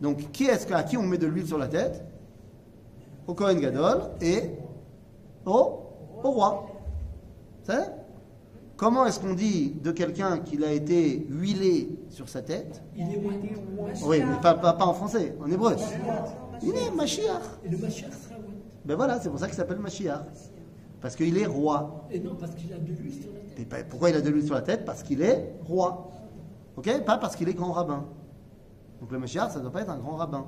[0.01, 2.03] Donc, qui est-ce à qui on met de l'huile sur la tête
[3.27, 4.51] Au Kohen Gadol et
[5.45, 5.79] au,
[6.23, 6.67] au roi.
[8.77, 13.21] Comment est-ce qu'on dit de quelqu'un qu'il a été huilé sur sa tête Il est.
[14.05, 15.75] Oui, mais pas, pas- pas en français, en hébreu.
[16.61, 17.41] Il est Mashiach.
[17.63, 18.35] Et le Mashiach sera.
[18.83, 20.19] Ben voilà, c'est pour ça qu'il s'appelle Mashiach.
[21.01, 22.05] Parce qu'il est roi.
[22.11, 23.59] Et non, parce qu'il a de l'huile sur la tête.
[23.59, 24.83] Et pas- pourquoi il a de l'huile sur la tête?
[24.85, 26.09] Parce qu'il est roi.
[26.75, 26.89] Ok?
[27.05, 28.05] Pas parce qu'il est grand rabbin.
[29.05, 30.47] Donc le Mashiach, ça ne doit pas être un grand rabbin.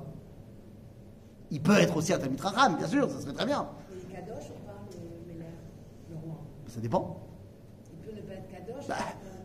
[1.52, 3.68] Il peut être aussi un Talmid Chacham, bien sûr, ça serait très bien.
[3.88, 5.46] Mais Kadosh ou pas le Meller,
[6.10, 7.20] le roi Ça dépend.
[7.92, 8.88] Il peut ne pas être Kadosh.
[8.88, 8.96] Bah,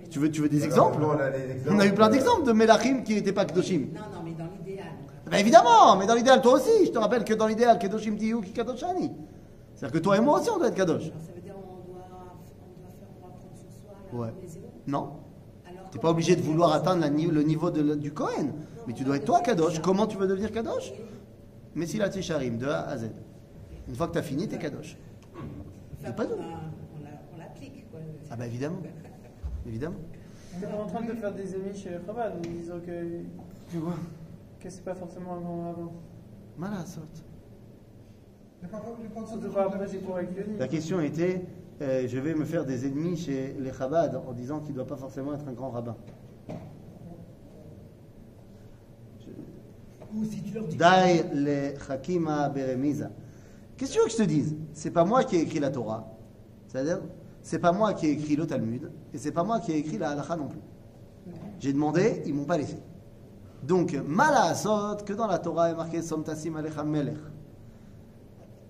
[0.09, 1.75] tu veux, tu veux des Alors, exemples on a des exemples.
[1.75, 3.89] On a eu plein d'exemples de Melachim qui n'étaient pas Kedoshim.
[3.93, 4.87] Non, non, mais dans l'idéal.
[5.29, 6.87] Ben évidemment, mais dans l'idéal, toi aussi.
[6.87, 9.11] Je te rappelle que dans l'idéal, Kedoshim Tiyu qui Kadoshani.
[9.75, 11.03] C'est-à-dire que toi et moi aussi, on doit être Kadosh.
[11.03, 14.19] Alors, ça veut dire on doit, on doit faire, on doit prendre sur soi la
[14.19, 14.33] Ouais.
[14.87, 15.11] Non.
[15.69, 18.53] Alors, Tu n'es pas obligé on de vouloir atteindre la le niveau de du Kohen.
[18.87, 19.79] Mais tu dois être toi Kadosh.
[19.81, 20.91] Comment tu veux devenir Kadosh?
[21.75, 23.09] Mais si la Tisharim, de A à Z.
[23.87, 24.97] Une fois que tu as fini, tu es Kadosh.
[25.35, 25.43] Enfin,
[26.05, 26.33] C'est pas on nous.
[26.33, 26.45] a-
[26.99, 27.89] on la- on l'applique.
[27.89, 27.99] quoi.
[28.29, 28.77] Ah bah évidemment.
[29.65, 29.95] Évidemment.
[30.57, 33.21] On est en train de faire des ennemis chez les Chabad en disant que,
[33.71, 33.95] Tu vois?
[34.59, 35.91] que c'est pas forcément un grand rabbin.
[36.57, 37.01] Malasot.
[40.59, 41.41] La question était
[41.81, 44.85] euh, je vais me faire des ennemis chez les Chabad en disant qu'il ne doit
[44.87, 45.95] pas forcément être un grand rabbin.
[50.15, 50.75] Ou si tu leur dis.
[50.75, 53.09] Dai le Hakima Beremiza.
[53.75, 54.55] Qu'est-ce que tu veux que je te dise?
[54.73, 56.07] C'est pas moi qui ai écrit la Torah.
[56.67, 57.01] C'est-à-dire,
[57.41, 58.91] c'est pas moi qui ai écrit le Talmud.
[59.13, 60.61] Et c'est pas moi qui ai écrit la Halacha non plus.
[61.59, 62.77] J'ai demandé, ils m'ont pas laissé.
[63.63, 67.17] Donc, Malasot, que dans la Torah est marqué Somtasim Alecha Melech.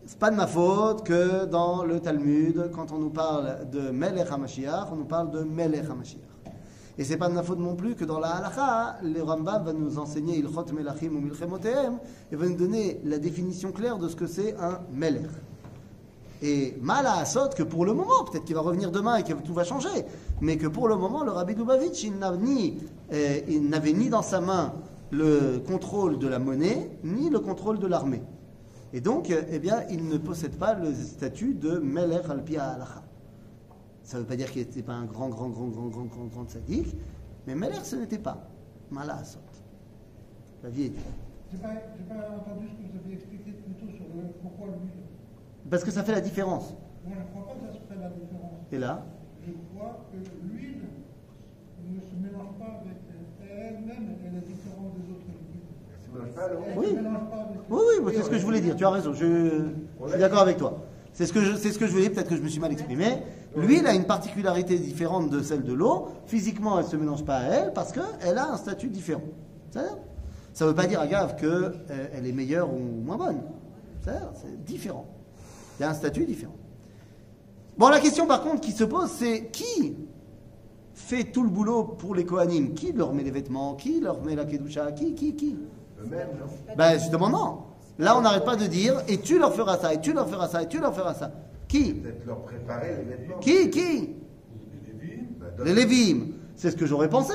[0.06, 4.29] C'est pas de ma faute que dans le Talmud, quand on nous parle de Melech
[4.29, 6.33] HaMashiach, on nous parle de Melech HaMashiach.
[6.97, 9.73] Et c'est pas de ma faute non plus que dans la halakha, le Rambam va
[9.73, 11.97] nous enseigner Ilchot Melachim ou Milchemotehem
[12.32, 15.29] et va nous donner la définition claire de ce que c'est un Melech.
[16.43, 19.53] Et Mala Asot, que pour le moment, peut-être qu'il va revenir demain et que tout
[19.53, 20.06] va changer,
[20.41, 21.56] mais que pour le moment, le Rabbi
[22.41, 22.77] ni,
[23.12, 24.73] euh, il n'avait ni dans sa main
[25.10, 28.21] le contrôle de la monnaie, ni le contrôle de l'armée.
[28.91, 32.77] Et donc, euh, eh bien, il ne possède pas le statut de Melech al-Pia.
[34.03, 36.25] Ça ne veut pas dire qu'il n'était pas un grand, grand, grand, grand, grand, grand,
[36.25, 36.95] grand sadique,
[37.47, 38.47] mais Melech, ce n'était pas.
[38.91, 39.39] Mala Asot.
[40.63, 41.01] La vie est dure.
[41.51, 45.03] J'ai pas, j'ai pas entendu ce que vous avez expliqué plutôt sur le, pourquoi l'huile.
[45.69, 46.73] Parce que ça fait la différence.
[47.05, 48.51] Moi, je ne crois pas que ça se fait la différence.
[48.71, 49.05] Et là,
[49.45, 50.81] Je crois que l'huile
[51.89, 52.97] ne se mélange pas avec
[53.41, 56.21] elle-même, elle est différente des autres non
[56.75, 56.85] Elle Oui.
[56.87, 58.75] ne se mélange pas avec Oui, oui, c'est ce que je voulais dire.
[58.75, 59.13] Tu as raison.
[59.13, 59.25] Je,
[60.05, 60.81] je suis d'accord avec toi.
[61.13, 62.03] C'est ce que je, c'est ce que je voulais.
[62.03, 63.05] dire, Peut-être que je me suis mal exprimé.
[63.55, 66.07] L'huile a une particularité différente de celle de l'eau.
[66.25, 69.21] Physiquement, elle ne se mélange pas à elle parce qu'elle a un statut différent.
[69.71, 73.41] Ça ne veut pas dire, agave, qu'elle est meilleure ou moins bonne.
[74.03, 75.05] C'est différent.
[75.79, 76.55] Il y a un statut différent.
[77.77, 79.95] Bon, la question par contre qui se pose, c'est qui
[80.93, 82.75] fait tout le boulot pour les Kohanim?
[82.75, 83.73] Qui leur met les vêtements?
[83.73, 84.91] Qui leur met la kedusha?
[84.91, 85.57] Qui Qui Qui?
[85.99, 87.59] Eux-mêmes, non ben justement non.
[87.97, 90.47] Là on n'arrête pas de dire et tu leur feras ça, et tu leur feras
[90.47, 91.31] ça, et tu leur feras ça.
[91.73, 93.39] Qui Peut-être leur préparer les vêtements.
[93.39, 94.09] Qui Qui
[95.65, 96.27] Les Lévim.
[96.55, 97.33] C'est ce que j'aurais pensé.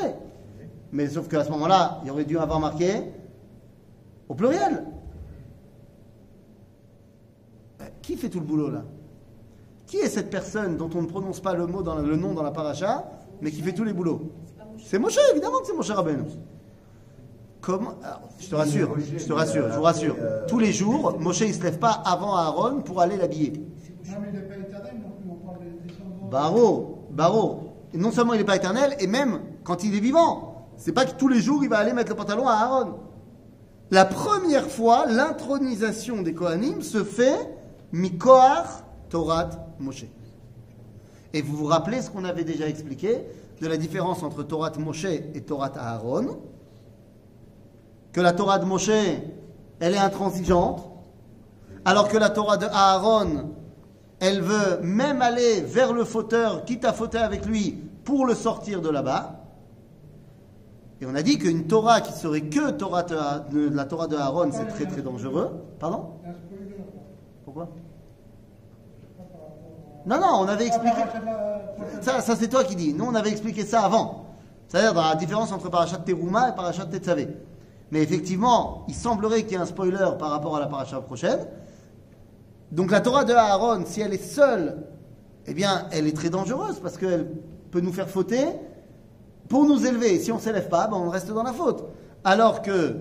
[0.93, 2.89] Mais sauf qu'à ce moment-là, il aurait dû avoir marqué
[4.29, 4.85] au pluriel.
[8.01, 8.85] Qui fait tout le boulot là?
[9.89, 12.33] Qui est cette personne dont on ne prononce pas le, mot dans la- le nom
[12.33, 14.31] dans la paracha, mais qui fait tous les boulots?
[14.85, 16.23] C'est Moshe, évidemment que c'est Moshe Rabbeinu.
[17.61, 20.17] Comment alors, Je te rassure, je te rassure, je vous rassure.
[20.47, 23.53] Tous les jours, Moshe il se lève pas avant Aaron pour aller l'habiller.
[24.09, 26.18] Non, mais il n'est pas éternel non plus, on parle des descendants.
[26.31, 27.75] Baro, Baro.
[27.95, 30.67] Et non seulement il n'est pas éternel, et même quand il est vivant.
[30.77, 32.95] C'est pas que tous les jours il va aller mettre le pantalon à Aaron.
[33.91, 37.57] La première fois, l'intronisation des Kohanim se fait
[37.93, 40.05] Mikoar Torat Moshe.
[41.33, 43.23] Et vous vous rappelez ce qu'on avait déjà expliqué
[43.61, 46.39] de la différence entre Torat Moshe et Torat Aaron?
[48.13, 48.91] Que la Torah de Moshe,
[49.81, 50.89] elle est intransigeante,
[51.85, 53.51] alors que la Torah de Aaron,
[54.21, 57.73] elle veut même aller vers le fauteur, quitte à fauter avec lui,
[58.05, 59.39] pour le sortir de là-bas.
[61.01, 64.51] Et on a dit qu'une Torah qui serait que Torah de, la Torah de Aaron,
[64.53, 65.53] c'est très très dangereux.
[65.79, 66.11] Pardon?
[67.45, 67.69] Pourquoi?
[70.07, 71.03] Non, non, on avait expliqué.
[72.01, 72.95] Ça, ça c'est toi qui dis.
[72.95, 74.25] Nous, on avait expliqué ça avant.
[74.67, 77.29] C'est-à-dire dans la différence entre Parashat Teruma et Parashat Tetzavé.
[77.91, 81.47] Mais effectivement, il semblerait qu'il y ait un spoiler par rapport à la Parashat prochaine.
[82.71, 84.83] Donc la Torah de Aaron, si elle est seule,
[85.47, 87.31] eh bien, elle est très dangereuse parce qu'elle
[87.71, 88.45] peut nous faire fauter
[89.49, 90.19] pour nous élever.
[90.19, 91.85] Si on ne s'élève pas, ben, on reste dans la faute.
[92.25, 92.97] Alors que,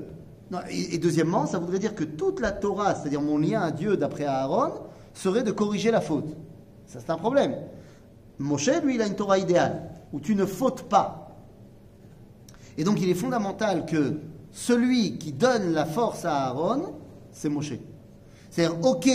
[0.69, 3.97] et, et deuxièmement, ça voudrait dire que toute la Torah, c'est-à-dire mon lien à Dieu
[3.97, 4.71] d'après Aaron,
[5.13, 6.35] serait de corriger la faute.
[6.85, 7.55] Ça, c'est un problème.
[8.39, 11.35] Moshe, lui, il a une Torah idéale, où tu ne fautes pas.
[12.77, 14.19] Et donc, il est fondamental que
[14.51, 16.93] celui qui donne la force à Aaron,
[17.31, 17.73] c'est Moshe.
[18.49, 19.09] C'est-à-dire, ok,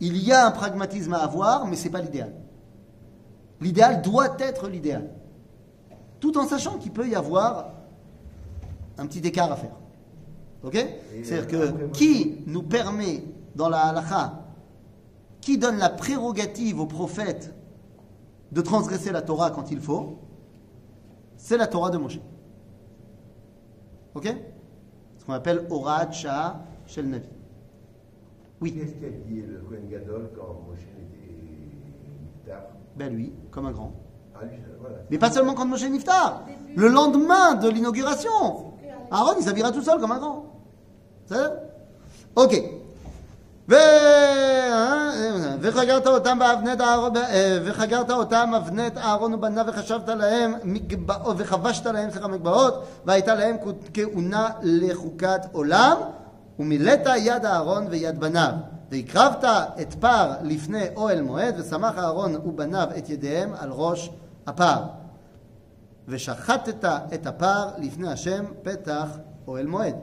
[0.00, 2.32] il y a un pragmatisme à avoir, mais ce n'est pas l'idéal.
[3.60, 5.10] L'idéal doit être l'idéal.
[6.20, 7.70] Tout en sachant qu'il peut y avoir
[8.96, 9.76] un petit écart à faire.
[10.62, 10.76] Ok?
[11.22, 14.44] C'est-à-dire que qui nous permet, dans la halakha,
[15.40, 17.54] qui donne la prérogative au prophète
[18.50, 20.18] de transgresser la Torah quand il faut?
[21.36, 22.20] C'est la Torah de Moshe.
[24.14, 24.34] Ok?
[25.18, 27.28] Ce qu'on appelle Orat Shah Shel Navi.
[28.61, 28.73] Oui.
[28.73, 31.35] Qu'est-ce qu'a dit le Kohen Gadol quand Moshe était
[32.21, 32.61] Niftar
[32.95, 33.91] Ben lui, comme un grand.
[34.35, 34.95] Ah, lui, voilà.
[35.09, 36.43] Mais pas seulement quand Moshe Niftar.
[36.75, 38.73] Le lendemain de l'inauguration.
[39.11, 40.45] Aaron, il s'habillera tout seul comme un grand.
[41.25, 41.51] C'est ça
[42.35, 42.53] Ok.
[43.69, 43.73] ו-
[44.73, 51.85] אה, וחגרת אותם באבנת אהרון, אה, וחגרת אותם אבנת אהרון ובניו וחשבת להם מגבעות, וחבשת
[51.85, 53.55] להם סליחה מגבעות, והייתה להם
[53.93, 55.97] כהונה לחוקת עולם,
[56.59, 58.53] ומילאת יד אהרון ויד בניו.
[58.91, 59.43] והקרבת
[59.81, 64.09] את פר לפני אוהל מועד, ושמח אהרון ובניו את ידיהם על ראש
[64.47, 64.83] הפר.
[66.07, 69.07] ושחטת את הפר לפני השם פתח
[69.47, 69.95] אוהל מועד.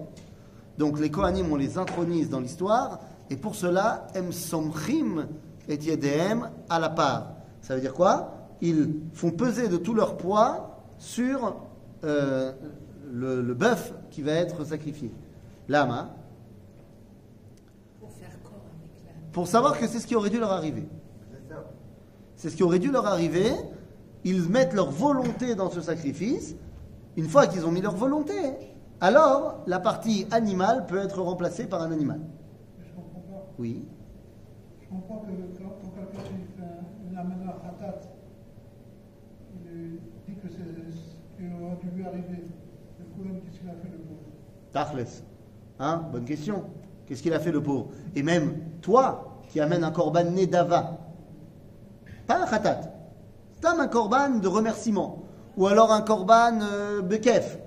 [0.79, 5.27] Donc les Kohanim, on les intronise dans l'histoire, et pour cela, em somchim
[5.69, 7.33] et yedehem à la part.
[7.61, 11.55] Ça veut dire quoi Ils font peser de tout leur poids sur
[12.05, 12.53] euh,
[13.13, 15.13] le, le bœuf qui va être sacrifié.
[15.69, 16.09] Lama,
[19.36, 20.88] Pour savoir que c'est ce qui aurait dû leur arriver.
[22.38, 23.52] C'est ce qui aurait dû leur arriver.
[24.24, 26.56] Ils mettent leur volonté dans ce sacrifice.
[27.18, 28.34] Une fois qu'ils ont mis leur volonté,
[29.02, 32.22] alors la partie animale peut être remplacée par un animal.
[32.80, 33.46] Je comprends pas.
[33.60, 33.86] Oui.
[34.82, 38.00] Je comprends que quand, quand quelqu'un il fait un- une amena khatat,
[39.66, 42.44] il dit que c'est ce qui aurait dû lui arriver.
[43.00, 44.22] Le Kohen, qu'est-ce qu'il a fait le pauvre?
[44.72, 45.24] Tachles.
[45.80, 46.06] Hein?
[46.14, 46.64] Bonne question.
[47.06, 47.90] Qu'est-ce qu'il a fait le pauvre?
[48.16, 50.98] Et même toi, qui amènes un korban nedava,
[52.28, 52.82] pas un khatat,
[53.60, 55.24] t'as un korban de remerciement,
[55.58, 57.58] ou alors un korban euh, bekef,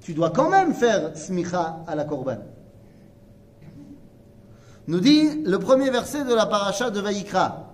[0.00, 2.38] tu dois quand même faire smicha à la korban.
[4.86, 7.66] Nous dit le premier verset de la paracha de Vaïkra.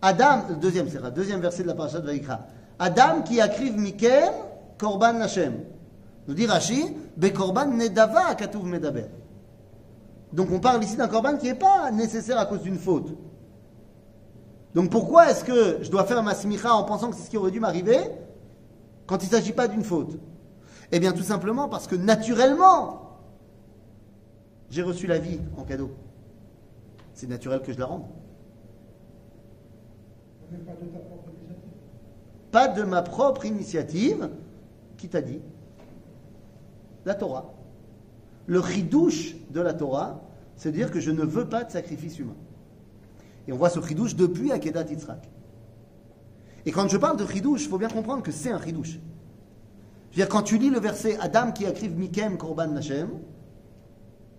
[0.00, 2.40] Adam, le deuxième, c'est deuxième verset de la paracha de Vaïkra.
[2.78, 4.32] Adam qui akriv mikem
[4.78, 5.60] korban Hashem.
[6.26, 9.08] Nous dit Rashi, Bekorban nedava katuv medaber.
[10.32, 13.14] Donc on parle ici d'un korban qui n'est pas nécessaire à cause d'une faute.
[14.74, 17.36] Donc pourquoi est-ce que je dois faire ma smicha en pensant que c'est ce qui
[17.36, 17.98] aurait dû m'arriver
[19.06, 20.18] quand il ne s'agit pas d'une faute?
[20.92, 23.18] Eh bien tout simplement parce que naturellement,
[24.70, 25.90] j'ai reçu la vie en cadeau.
[27.14, 28.04] C'est naturel que je la rende.
[32.50, 34.30] Pas de ma propre initiative,
[34.96, 35.40] qui t'a dit
[37.04, 37.52] La Torah.
[38.48, 40.22] Le chidouche de la Torah,
[40.56, 42.34] c'est dire que je ne veux pas de sacrifice humain.
[43.46, 45.28] Et on voit ce chidouche depuis Akedat Yitzhak.
[46.64, 48.98] Et quand je parle de chidouche, il faut bien comprendre que c'est un chidouche.
[50.10, 53.10] Je veux dire, quand tu lis le verset Adam qui écrive Mikem Korban Hashem,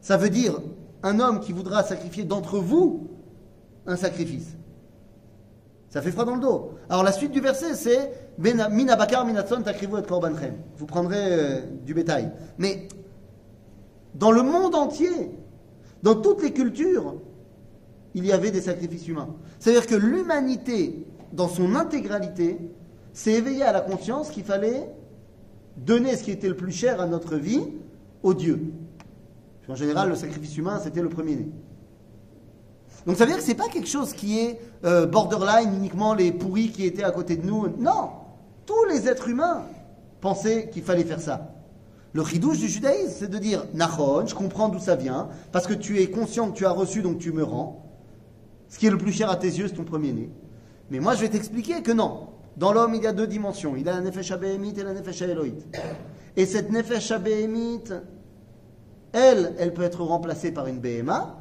[0.02, 0.60] ça veut dire
[1.04, 3.12] un homme qui voudra sacrifier d'entre vous
[3.86, 4.56] un sacrifice.
[5.90, 6.72] Ça fait froid dans le dos.
[6.90, 10.54] Alors la suite du verset, c'est Ben- Min abakar minatson takrivu et.
[10.78, 12.32] Vous prendrez euh, du bétail.
[12.58, 12.88] Mais
[14.16, 15.32] dans le monde entier,
[16.04, 17.16] dans toutes les cultures,
[18.16, 19.30] il y avait des sacrifices humains.
[19.60, 22.58] C'est-à-dire que l'humanité, dans son intégralité,
[23.14, 24.90] s'est éveillée à la conscience qu'il fallait
[25.78, 27.64] donner ce qui était le plus cher à notre vie
[28.24, 28.74] au Dieu.
[29.68, 31.48] En général, le sacrifice humain, c'était le premier-né.
[33.06, 36.14] Donc ça veut dire que ce n'est pas quelque chose qui est euh, borderline, uniquement
[36.14, 37.68] les pourris qui étaient à côté de nous.
[37.78, 38.10] Non,
[38.66, 39.64] tous les êtres humains
[40.22, 41.54] pensaient qu'il fallait faire ça.
[42.14, 45.74] Le chidouche du judaïsme, c'est de dire, Nahon, je comprends d'où ça vient, parce que
[45.74, 47.86] tu es conscient que tu as reçu, donc tu me rends.
[48.68, 50.30] Ce qui est le plus cher à tes yeux, c'est ton premier-né.
[50.90, 52.30] Mais moi, je vais t'expliquer que non.
[52.58, 53.76] Dans l'homme, il y a deux dimensions.
[53.76, 55.24] Il y a la nefesh et la nefesh.
[56.36, 57.14] Et cette nefesh
[59.12, 61.36] elle, elle peut être remplacée par une BMA.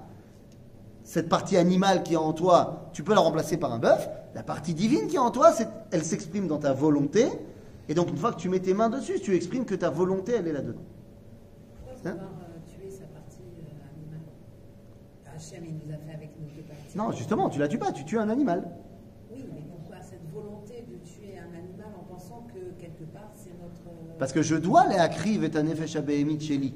[1.04, 4.08] Cette partie animale qui est en toi, tu peux la remplacer par un bœuf.
[4.34, 5.52] La partie divine qui est en toi,
[5.90, 7.26] elle s'exprime dans ta volonté.
[7.88, 10.32] Et donc, une fois que tu mets tes mains dessus, tu exprimes que ta volonté,
[10.38, 10.82] elle est là-dedans.
[11.86, 14.20] Pourquoi Hein vouloir euh, tuer sa partie euh, animale
[15.34, 16.96] Hachem, il nous a fait avec nos deux parties.
[16.98, 18.68] Non, justement, tu la tues pas, tu tues un animal.
[19.32, 23.52] Oui, mais pourquoi cette volonté de tuer un animal en pensant que quelque part c'est
[23.58, 23.88] notre.
[23.88, 26.74] euh, Parce que je dois les akriv et un effet shabéhémit chéli.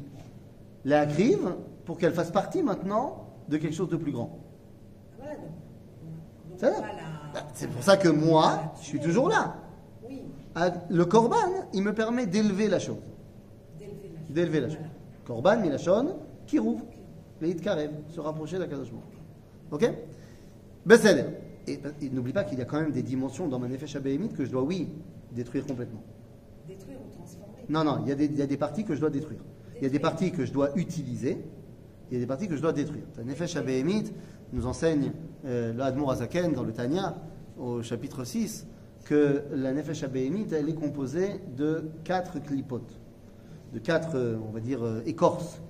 [0.84, 1.38] Les akriv
[1.84, 4.38] pour qu'elle fasse partie maintenant de quelque chose de plus grand.
[5.18, 6.60] Voilà donc.
[6.62, 9.56] la, C'est pour ça que moi, je suis toujours là.
[10.54, 11.36] Ah, Le korban,
[11.72, 12.96] il me permet d'élever la chose.
[14.28, 14.78] d'élever la chose.
[14.80, 14.88] La.
[15.24, 16.80] Korban, milachon, kirouv,
[17.40, 18.96] leit karev, se rapprocher Baruch Hu.
[19.70, 19.90] Ok?
[20.84, 21.24] Besséder.
[21.66, 23.96] Et, et n'oublie pas qu'il y a quand même des dimensions dans ma nefesh
[24.36, 24.88] que je dois, oui,
[25.30, 26.02] détruire complètement.
[26.66, 27.64] Détruire ou transformer?
[27.68, 29.40] Non, non, il y, a des, il y a des parties que je dois détruire.
[29.76, 31.38] Il y a des parties que je dois utiliser.
[32.10, 33.04] Il y a des parties que je dois détruire.
[33.16, 33.56] La Nefesh
[34.52, 35.12] nous enseigne
[35.46, 37.16] euh, l'Admour Azaken dans le Tanya,
[37.58, 38.66] au chapitre 6,
[39.04, 42.98] que la Nefesh Abéhémite, elle est composée de quatre clipotes,
[43.72, 45.60] de quatre, euh, on va dire, euh, écorces.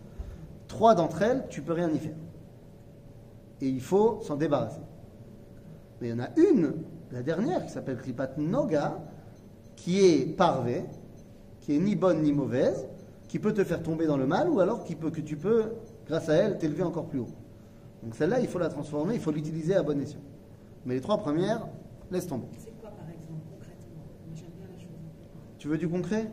[0.68, 2.16] Trois d'entre elles, tu peux rien y faire.
[3.60, 4.80] Et il faut s'en débarrasser.
[6.00, 6.74] Mais il y en a une,
[7.10, 8.98] la dernière, qui s'appelle Klipat Noga,
[9.76, 10.84] qui est parvée,
[11.60, 12.86] qui est ni bonne ni mauvaise,
[13.28, 15.72] qui peut te faire tomber dans le mal, ou alors qui peut, que tu peux,
[16.06, 17.30] grâce à elle, t'élever encore plus haut.
[18.02, 20.20] Donc celle-là, il faut la transformer, il faut l'utiliser à bon escient.
[20.84, 21.66] Mais les trois premières,
[22.10, 22.48] laisse tomber.
[22.58, 24.90] C'est quoi par exemple concrètement Moi j'aime bien la chose.
[25.62, 26.28] Tu veux du concret?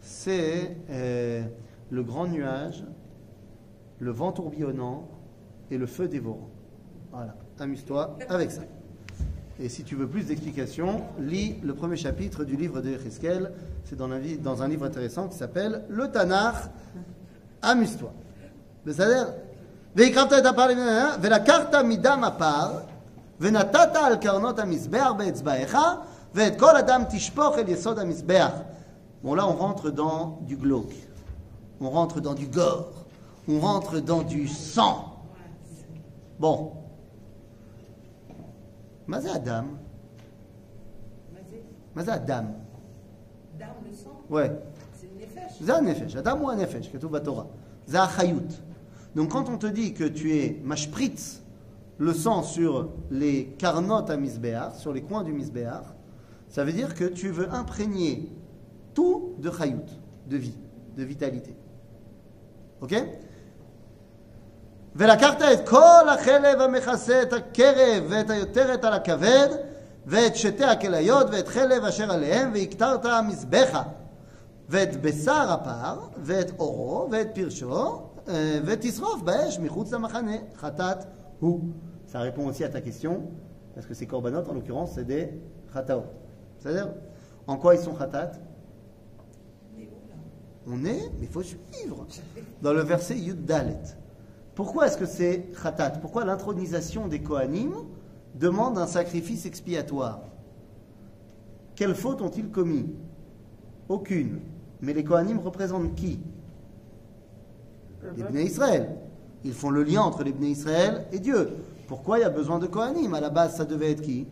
[0.00, 1.44] C'est euh,
[1.88, 2.82] le grand nuage,
[4.00, 5.06] le vent tourbillonnant
[5.70, 6.50] et le feu dévorant.
[7.12, 8.62] Voilà, amuse-toi avec ça.
[9.60, 13.52] Et si tu veux plus d'explications, lis le premier chapitre du livre de Heskel.
[13.84, 16.68] C'est dans, un livre intéressant qui s'appelle Le Tanar.
[17.62, 18.12] Amuse-toi.
[29.22, 30.94] Bon, là, on rentre dans du glauque.
[31.80, 33.06] On rentre dans du gore.
[33.48, 35.22] On rentre dans du sang.
[36.38, 36.72] Bon.
[39.06, 39.64] Mazé Adam.
[41.94, 42.44] Mazé Adam.
[43.58, 44.20] Le sang?
[44.28, 44.52] Ouais.
[44.92, 46.16] C'est une nefesh.
[46.16, 47.46] Adam ou un nefesh, que tout va Torah.
[49.14, 51.40] Donc quand on te dit que tu es mashpritz,
[51.98, 55.95] le sang sur les carnotes à Misbéar, sur les coins du Misbéar,
[56.47, 58.29] ça veut dire que tu veux imprégner
[58.93, 59.89] tout de chayut,
[60.27, 60.57] de vie,
[60.97, 61.55] de vitalité.
[62.81, 62.93] Ok
[64.95, 69.47] ולקחת את כל החלב המכסה את הקרב ואת היותרת על הכבד
[70.05, 73.83] ואת שתי הכליות ואת חלב אשר עליהם והקטרת מזבחה
[74.69, 78.29] ואת בשר הפר ואת אורו ואת פרשו euh,
[78.65, 80.97] ותשרוף באש מחוץ למחנה חטאת
[81.39, 81.61] הוא.
[82.07, 83.21] Ça répond aussi à ta question
[83.73, 85.29] parce que ces corbanotes en l'occurrence c'est des
[85.73, 86.03] chataot.
[86.58, 86.88] C'est-à-dire
[87.46, 88.32] en quoi ils sont khatat
[90.66, 92.06] On est, mais il faut suivre.
[92.62, 93.82] Dans le verset Yud Dalet.
[94.54, 97.72] Pourquoi est-ce que c'est khatat Pourquoi l'intronisation des Kohanim
[98.34, 100.20] demande un sacrifice expiatoire
[101.74, 102.86] Quelles fautes ont-ils commis
[103.88, 104.40] Aucune.
[104.80, 106.20] Mais les Kohanim représentent qui
[108.16, 108.96] Les Bnei Israël.
[109.44, 111.50] Ils font le lien entre les Bnei Israël et Dieu.
[111.86, 114.26] Pourquoi il y a besoin de Kohanim À la base, ça devait être qui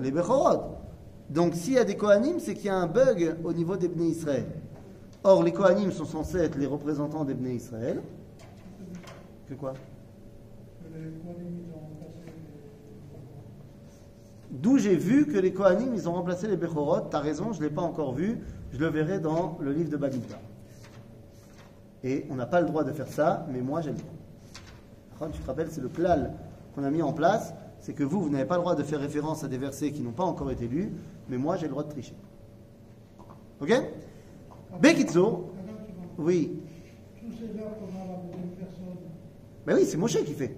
[0.00, 0.76] les Bechorot.
[1.30, 3.88] Donc s'il y a des Kohanim, c'est qu'il y a un bug au niveau des
[3.88, 4.46] Bnei Israël.
[5.24, 8.00] Or, les Kohanim sont censés être les représentants des Bnei Israël.
[9.48, 9.74] Que quoi?
[14.50, 17.00] D'où j'ai vu que les Kohanim, ils ont remplacé les Bechorot.
[17.10, 18.40] T'as raison, je ne l'ai pas encore vu.
[18.72, 20.38] Je le verrai dans le livre de Bamidbar.
[22.04, 25.28] Et on n'a pas le droit de faire ça, mais moi j'ai le droit.
[25.32, 26.34] Tu te rappelles, c'est le klal
[26.74, 27.52] qu'on a mis en place.
[27.80, 30.02] C'est que vous, vous n'avez pas le droit de faire référence à des versets qui
[30.02, 30.92] n'ont pas encore été lus,
[31.28, 32.16] mais moi j'ai le droit de tricher.
[33.60, 33.72] Ok?
[34.70, 35.44] Vois,
[36.18, 36.60] oui.
[37.20, 37.48] Tous ces
[39.66, 40.56] Ben oui, c'est Moshe qui fait.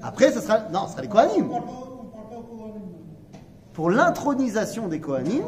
[0.00, 1.48] Après, ça sera, non, ce sera les Kohanim.
[3.72, 5.44] Pour l'intronisation des Kohanim,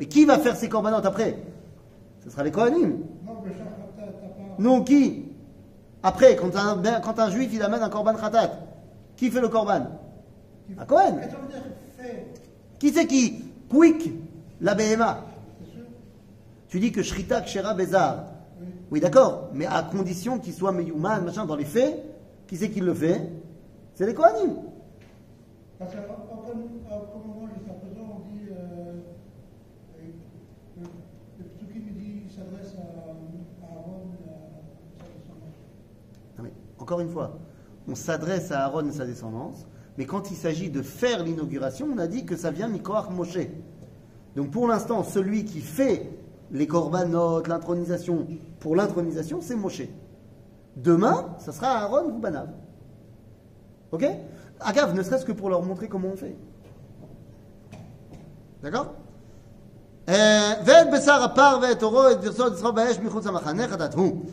[0.00, 1.38] et qui va faire ces corbanotes après?
[2.24, 3.04] Ce sera les Kohanim.
[4.58, 5.21] Non, qui?
[6.02, 8.50] Après, quand un, ben, quand un juif il amène un korban khatat,
[9.16, 9.86] qui fait le korban
[10.78, 12.26] Un fait
[12.78, 14.12] Qui c'est qui Quick,
[14.60, 15.24] la BMA.
[16.68, 18.24] Tu dis que Shrita Kshera Bezar.
[18.90, 19.00] Oui.
[19.00, 21.98] D'accord, mais à condition qu'il soit Meyouman, machin, dans les faits,
[22.46, 23.20] qui c'est qui le fait
[23.94, 24.56] C'est les Kohanim.
[25.78, 28.48] Parce qu'à moment jusqu'à présent, on dit.
[28.50, 28.92] Euh,
[29.98, 30.04] euh,
[30.80, 30.84] le,
[31.38, 33.10] le Psukim, il dit, il s'adresse à,
[33.64, 34.36] à Aaron et à
[34.98, 35.56] sa descendance.
[36.38, 36.52] Non, mais
[36.91, 37.37] encore une fois,
[37.87, 39.65] on s'adresse à Aaron et sa descendance,
[39.97, 43.47] mais quand il s'agit de faire l'inauguration, on a dit que ça vient Mikoach Moshe.
[44.35, 46.09] Donc pour l'instant, celui qui fait
[46.51, 48.27] les corbanotes, l'intronisation,
[48.59, 49.83] pour l'intronisation, c'est Moshe.
[50.75, 52.49] Demain, ça sera Aaron ou Banav.
[53.91, 54.05] Ok
[54.59, 56.35] Agave, ne serait-ce que pour leur montrer comment on fait.
[58.61, 58.93] D'accord
[60.65, 64.25] ואת בשר הפר ואת עורו את ברסות ישרוף באש מחוץ למחנה חטאת הוא.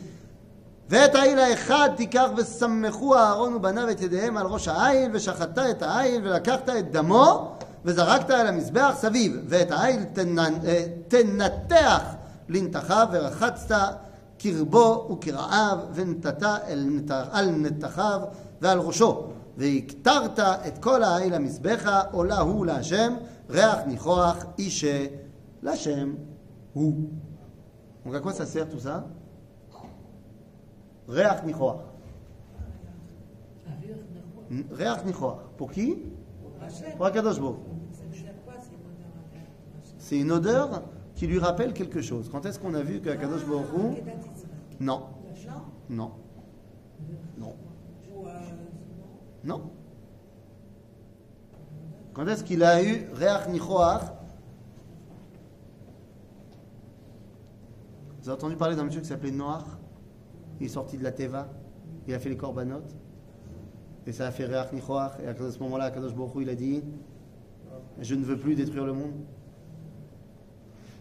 [0.90, 6.28] ואת העיל האחד תיקח ושמחו אהרון ובניו את ידיהם על ראש העיל ושחטת את העיל
[6.28, 10.00] ולקחת את דמו וזרקת אל המזבח סביב ואת העיל
[10.38, 12.02] אה, תנתח
[12.48, 13.96] לנתחיו ורחצת
[14.38, 16.90] קרבו וקרעיו ונתת אל
[17.30, 18.20] על נתחיו
[18.60, 19.24] ועל ראשו
[19.56, 23.14] והקטרת את כל העיל המזבחה עולה הוא להשם
[23.50, 25.06] ריח ניחוח אישה
[25.62, 26.14] להשם
[26.72, 26.94] הוא.
[28.82, 29.04] Ça
[31.10, 31.78] Réach Nichoar.
[34.70, 35.38] Réach Nichoar.
[35.56, 35.96] Pour qui
[36.96, 37.40] Pour Akadosh
[39.98, 40.82] C'est une odeur
[41.16, 42.28] qui lui rappelle quelque chose.
[42.30, 44.02] Quand est-ce qu'on a vu qu'Akadosh Baruch
[44.78, 45.02] Non.
[45.88, 46.12] Non.
[47.36, 47.56] Non.
[49.42, 49.70] Non.
[52.14, 54.14] Quand est-ce qu'il a eu Réach Nichoar
[58.20, 59.79] Vous avez entendu parler d'un monsieur qui s'appelait Noach
[60.60, 61.48] il est sorti de la Teva.
[62.06, 62.82] Il a fait les korbanot.
[64.06, 65.12] Et ça a fait Réach Nichoach.
[65.24, 66.82] Et à ce moment-là, Akadosh Baruch il a dit
[68.00, 69.12] Je ne veux plus détruire le monde.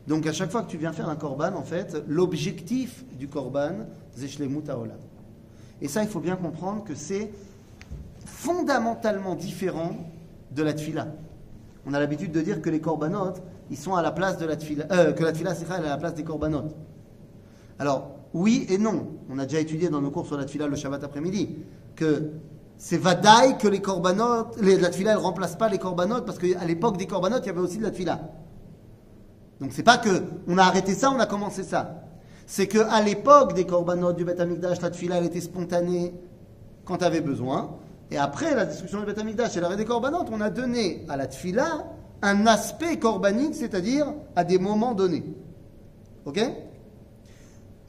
[0.07, 3.85] Donc à chaque fois que tu viens faire un korban, en fait, l'objectif du korban,
[4.11, 4.97] c'est Shlemut Haolam.
[5.81, 7.31] Et ça, il faut bien comprendre que c'est
[8.25, 9.91] fondamentalement différent
[10.51, 11.07] de la tfila.
[11.85, 13.33] On a l'habitude de dire que les korbanot,
[13.69, 15.97] ils sont à la place de la tfila, euh, que la tfila, c'est à la
[15.97, 16.63] place des korbanot.
[17.77, 19.07] Alors, oui et non.
[19.29, 21.57] On a déjà étudié dans nos cours sur la tfila le Shabbat après-midi
[21.95, 22.31] que
[22.77, 26.63] c'est vadaï que les korbanot, les, la tfila, elle remplace pas les korbanot parce qu'à
[26.65, 28.19] l'époque des korbanot, il y avait aussi de la tfila.
[29.59, 32.03] Donc c'est pas que on a arrêté ça, on a commencé ça.
[32.45, 36.13] C'est que à l'époque des korbanot du Beth Amikdash, la tfila elle était spontanée
[36.85, 37.77] quand tu avais besoin.
[38.11, 41.17] Et après la destruction du Beth Amikdash et l'arrêt des korbanot, on a donné à
[41.17, 41.85] la tfila
[42.21, 45.23] un aspect corbanique, c'est-à-dire à des moments donnés.
[46.25, 46.39] Ok?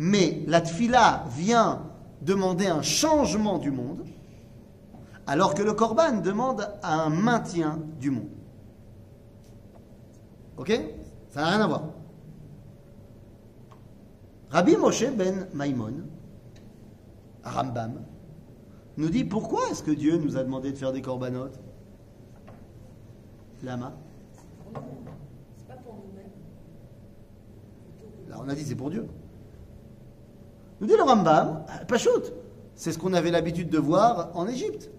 [0.02, 1.82] Mais la tfila vient
[2.22, 4.06] demander un changement du monde,
[5.26, 8.30] alors que le korban demande un maintien du monde.
[10.56, 10.72] Ok?
[11.28, 11.82] Ça n'a rien à voir.
[14.48, 15.92] Rabbi Moshe ben Maimon,
[17.44, 18.00] Rambam,
[18.96, 21.60] nous dit pourquoi est-ce que Dieu nous a demandé de faire des corbanotes
[23.62, 23.92] Lama
[25.58, 26.30] c'est pas pour nous-mêmes.
[28.30, 29.06] Là, on a dit c'est pour Dieu.
[30.80, 32.32] Nous dit le Rambam, pas shoot.
[32.74, 34.90] C'est ce qu'on avait l'habitude de voir en Égypte.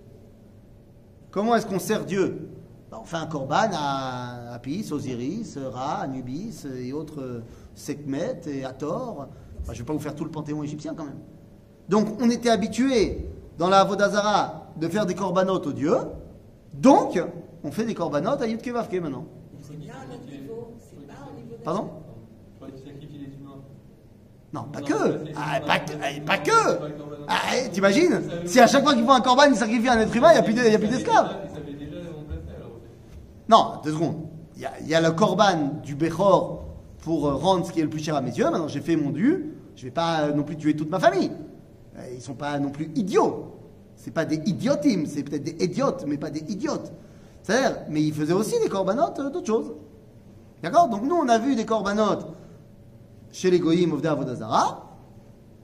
[1.32, 2.50] Comment est-ce qu'on sert Dieu?
[2.92, 7.42] Ben, On fait un korban à Apis, Osiris, Ra, Anubis et autres
[7.74, 9.28] Sekhmet et Hathor.
[9.62, 11.20] Enfin, je ne vais pas vous faire tout le panthéon égyptien quand même.
[11.90, 15.98] Donc on était habitué dans la Vodazara de faire des corbanotes aux dieux.
[16.74, 17.20] Donc
[17.64, 19.26] on fait des corbanotes à Yud Kevavke maintenant.
[19.62, 20.74] c'est pas à notre niveau.
[20.80, 21.90] C'est pas au niveau de Pardon
[22.60, 23.62] Faut sacrifier les humains.
[24.54, 24.94] Non, pas que.
[25.36, 26.52] Ah, pas, que- c'est- pas que.
[27.28, 28.20] Ah, eh, T'imagines?
[28.46, 30.34] Si à chaque fois qu'ils font un corban, ils sacrifient un être humain, il
[30.70, 31.30] n'y a plus d'esclaves.
[33.50, 34.16] Non, deux secondes.
[34.56, 36.64] Il y a, y a le corban du Bechor
[37.00, 38.44] pour euh, rendre ce qui est le plus cher à mes yeux.
[38.46, 39.56] Maintenant, j'ai fait mon dû.
[39.76, 41.32] Je ne vais pas euh, non plus tuer toute ma famille.
[41.98, 43.48] Euh, Ils ne sont pas non plus idiots.
[43.96, 46.92] C'est pas des idiotimes, c'est peut-être des idiotes, mais pas des idiotes.
[47.44, 49.72] C'est-à-dire, mais ils faisaient aussi des corbanotes euh, d'autres choses.
[50.64, 50.90] D'accord?
[50.90, 52.28] Donc nous, on a vu des corbanotes
[53.32, 54.88] chez les goyim Ovda Avodazara.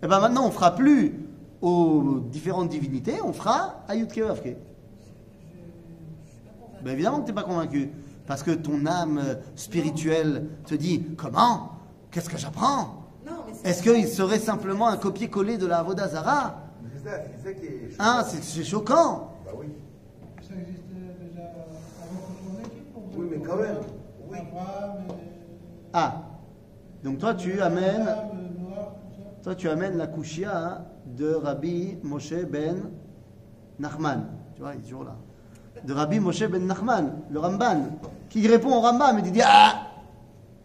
[0.02, 1.14] Et bien maintenant, on fera plus
[1.62, 4.56] aux différentes divinités, on fera à Yudke Vavke.
[6.84, 7.90] Ben évidemment que tu n'es pas convaincu.
[8.28, 9.22] Parce que ton âme
[9.56, 11.72] spirituelle te dit Comment?
[12.12, 13.04] Qu'est-ce que j'apprends?
[13.64, 16.64] Est-ce qu'il serait simplement un copier-coller de la Avodazara
[16.94, 17.90] C'est ça, c'est ça qui est.
[18.00, 19.34] Hein, c'est choquant.
[19.46, 19.68] Bah oui.
[20.42, 21.48] Ça existait déjà
[22.02, 23.78] avant que son équipe pour Oui, mais quand même,
[24.30, 24.38] oui.
[25.94, 26.27] Ah,
[27.07, 29.43] donc toi tu amènes, Abraham, Noir, tout ça.
[29.43, 32.91] toi tu amènes la kushia de Rabbi Moshe ben
[33.79, 34.27] Nachman.
[34.55, 35.17] Tu vois, il est toujours là.
[35.85, 37.99] De Rabbi Moshe ben Nachman, le Ramban,
[38.29, 39.89] qui répond au Rambam et dit Ah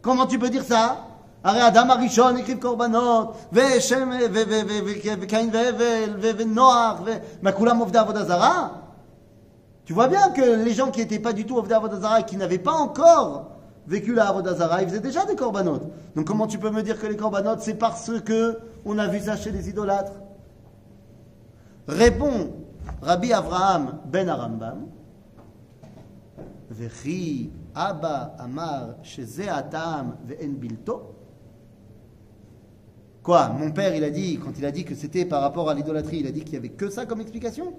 [0.02, 1.04] Comment tu peux dire ça
[1.44, 7.18] הרי אדם הראשון הקריב קורבנות, ושם, ו- ו- ו- ו- וקין והבל, ו- ונוח, ו-
[7.42, 8.68] מה כולם עובדי עבודה זרה?
[9.86, 12.36] Tu vois bien que les gens qui n'étaient pas du tout Ovda Avodazara et qui
[12.36, 13.52] n'avaient pas encore
[13.87, 15.87] vécu la Avodazara, ils faisaient déjà des corbanotes.
[16.15, 19.21] Donc comment tu peux me dire que les corbanotes, c'est parce que on a vu
[19.21, 20.13] ça chez les idolâtres?
[21.89, 22.53] Répond
[23.01, 24.87] Rabbi Avraham ben Arambam,
[26.71, 28.97] Vechi Abba Amar
[29.51, 31.17] Atam Bilto.
[33.23, 35.75] Quoi Mon père, il a dit, quand il a dit que c'était par rapport à
[35.75, 37.73] l'idolâtrie, il a dit qu'il n'y avait que ça comme explication?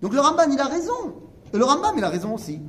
[0.00, 1.14] Donc le Rambam, il a raison.
[1.52, 2.60] Le Rambam, il a raison aussi.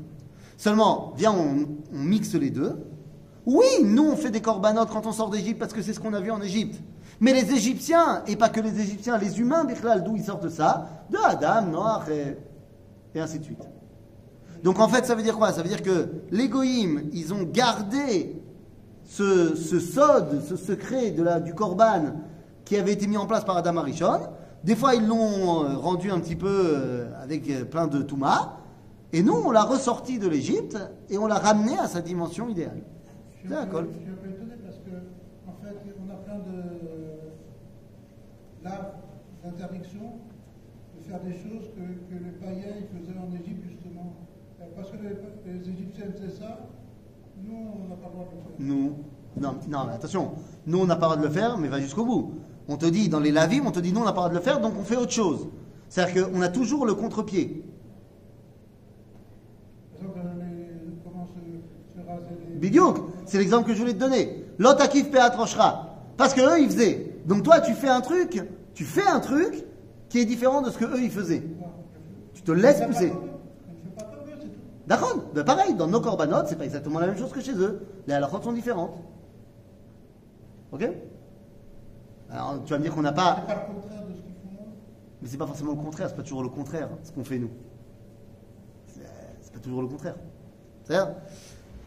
[0.58, 2.78] Seulement, viens, on, on mixe les deux.
[3.45, 6.14] Oui, nous, on fait des corbanotes quand on sort d'Égypte parce que c'est ce qu'on
[6.14, 6.82] a vu en Égypte.
[7.20, 9.66] Mais les Égyptiens, et pas que les Égyptiens, les humains,
[10.04, 11.06] d'où ils sortent ça?
[11.10, 12.38] De Adam, Noach, et,
[13.16, 13.64] et ainsi de suite.
[14.64, 15.51] Donc en fait, ça veut dire quoi?
[15.51, 16.49] Ça veut dire que les
[17.12, 18.41] ils ont gardé
[19.04, 22.14] ce, sod, ce secret de la, du Korban
[22.66, 24.22] qui avait été mis en place par Adam Arishon.
[24.64, 28.60] Des fois, ils l'ont euh, rendu un petit peu euh, avec euh, plein de Touma.
[29.14, 30.78] Et nous, on l'a ressorti de l'Égypte
[31.09, 32.82] et on l'a ramené à sa dimension idéale.
[33.36, 33.84] Je suis un peu- d'accord.
[33.93, 34.89] je suis un peu étonné parce que,
[35.47, 36.57] en fait, on a plein de
[38.64, 38.95] là,
[39.43, 40.14] d'interdictions
[40.97, 41.82] de faire des choses que,
[42.16, 44.14] que les païens faisaient en Égypte justement.
[44.61, 46.59] Euh, Parce que les, les Égyptiens faisaient ça,
[47.43, 48.55] nous on n'a pas le droit de le faire.
[48.59, 48.93] Nous,
[49.39, 50.32] non, non, mais attention,
[50.66, 52.34] nous on n'a pas le droit de le faire, mais va jusqu'au bout.
[52.70, 54.30] On te dit, dans les lavim, on te dit non, on n'a pas le droit
[54.30, 55.49] de le faire, donc on fait autre chose.
[55.89, 57.66] C'est-à-dire qu'on a toujours le contre-pied.
[59.99, 61.34] Par exemple, les, comment se,
[62.01, 62.53] se raser les.
[62.64, 64.45] Bidiouk, c'est l'exemple que je voulais te donner.
[64.57, 65.97] L'otakif peatrochra.
[66.16, 67.18] Parce que eux, ils faisaient.
[67.26, 68.41] Donc toi, tu fais un truc,
[68.74, 69.66] tu fais un truc
[70.07, 71.43] qui est différent de ce que eux, ils faisaient.
[72.34, 73.11] Tu te laisses pousser.
[74.88, 75.26] D'accord?
[75.36, 77.86] Ben Pareil, dans nos corbanotes, c'est pas exactement la même chose que chez eux.
[78.07, 78.95] Les halakhot sont différentes.
[80.72, 80.89] Ok?
[82.30, 83.43] Alors, tu vas me dire qu'on n'a pas.
[83.45, 84.64] C'est pas le contraire de ce qu'ils font.
[85.22, 87.51] Mais c'est pas forcément le contraire, c'est pas toujours le contraire ce qu'on fait nous.
[88.88, 89.01] C'est
[89.41, 90.16] c'est pas toujours le contraire.
[90.86, 91.14] C'est-à-dire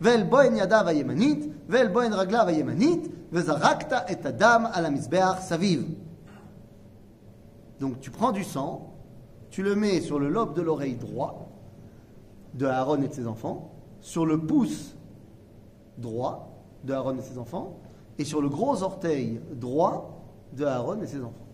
[0.00, 5.94] ואל בוהן ידיו הימנית ואל בוהן רגליו הימנית וזרקת את הדם על המזבח סביב.
[7.80, 8.92] Donc tu prends du sang,
[9.50, 11.48] tu le mets sur le lobe de l'oreille droit
[12.54, 13.70] de Aaron et de ses enfants,
[14.00, 14.96] sur le pouce
[15.96, 17.78] droit de Aaron et ses enfants,
[18.18, 20.24] et sur le gros orteil droit
[20.54, 21.46] de Aaron et ses enfants.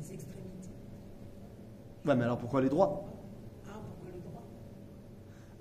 [0.00, 0.68] Les extrémités.
[2.04, 3.04] Ouais, mais alors pourquoi les droits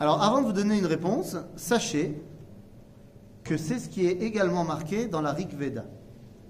[0.03, 2.21] Alors avant de vous donner une réponse, sachez
[3.45, 5.85] que c'est ce qui est également marqué dans la Rig Veda.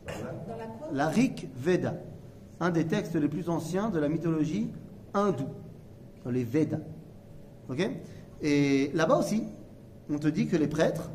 [0.07, 0.89] Dans la quoi?
[0.91, 1.97] La Rig Veda,
[2.61, 4.71] un des textes les plus anciens de la mythologie
[5.13, 5.51] hindoue,
[6.25, 6.81] dans les Vedas.
[7.69, 7.87] Ok?
[8.41, 9.45] Et là-bas aussi,
[10.09, 11.11] on te dit que les prêtres,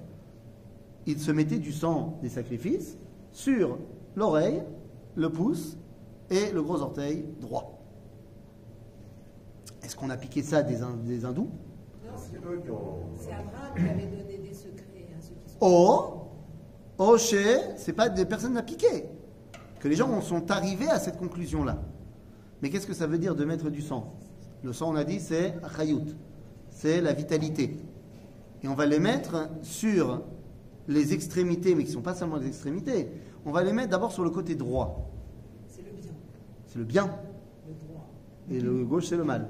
[1.08, 3.00] ils se mettaient du sang des sacrifices
[3.32, 3.80] sur
[4.16, 4.62] l'oreille,
[5.16, 5.76] le pouce
[6.30, 7.80] et le gros orteil droit.
[9.82, 11.50] Est-ce qu'on a piqué ça des, des hindous?
[12.32, 15.57] C'est Abraham qui avait donné des secrets à ceux qui sont.
[15.61, 16.21] Oh,
[16.97, 19.05] oh, chez, c'est pas des personnes à piquer.
[19.80, 21.78] Que les gens en sont arrivés à cette conclusion-là.
[22.61, 24.13] Mais qu'est-ce que ça veut dire de mettre du sang?
[24.63, 25.53] Le sang, on a dit, c'est
[26.69, 27.78] c'est la vitalité.
[28.63, 30.23] Et on va les mettre sur
[30.88, 33.09] les extrémités, mais qui ne sont pas seulement les extrémités.
[33.45, 35.09] On va les mettre d'abord sur le côté droit.
[35.67, 36.11] C'est le bien,
[36.65, 37.05] C'est le bien.
[37.67, 38.07] le droit.
[38.49, 39.47] Et le gauche, c'est le mal.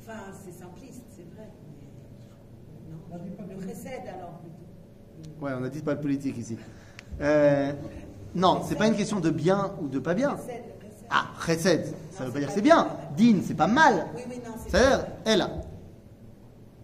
[0.00, 1.48] Enfin, c'est simpliste, c'est vrai.
[1.66, 2.36] On dit pas
[2.72, 2.92] Mais...
[2.92, 5.44] Non, de- le recède alors plutôt.
[5.44, 6.56] Ouais, on a dit pas de politique ici.
[7.20, 7.72] Euh,
[8.34, 10.30] non, c'est pas une question de bien ou de pas bien.
[10.30, 11.06] Recède, le recède.
[11.10, 12.88] Ah, chesed, ça veut pas dire c'est bien.
[13.16, 14.06] Din, c'est pas mal.
[14.14, 15.46] Oui, oui, non, c'est C'est-à-dire, elle.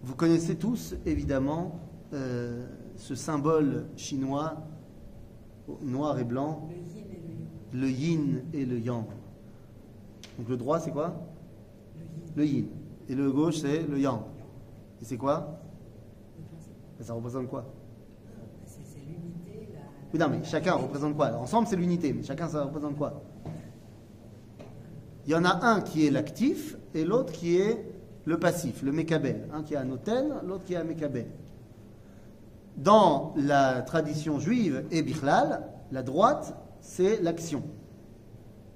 [0.03, 1.79] Vous connaissez tous, évidemment,
[2.13, 2.65] euh,
[2.95, 4.55] ce symbole chinois,
[5.81, 7.19] noir et blanc, le yin
[7.73, 8.79] le yin et le yang.
[8.79, 9.05] et le yang.
[10.37, 11.15] Donc le droit, c'est quoi?
[11.97, 12.67] Le yin, Le yin.
[13.09, 14.21] Et le gauche, c'est le yang.
[15.01, 15.58] Et c'est quoi?
[15.58, 15.58] le
[17.01, 17.65] Ça représente quoi?
[18.65, 19.79] C'est l'unité, la.
[20.13, 21.27] Oui, non, mais chacun représente quoi?
[21.27, 23.21] Alors, Ensemble, c'est l'unité, mais chacun, ça représente quoi?
[25.25, 27.85] Il y en a un qui est l'actif et l'autre qui est
[28.25, 29.47] le passif, le mékabel.
[29.53, 31.27] Un qui est un hôtel, l'autre qui est un mékabel.
[32.75, 37.63] Dans la tradition juive et bichlal, la droite, c'est l'action.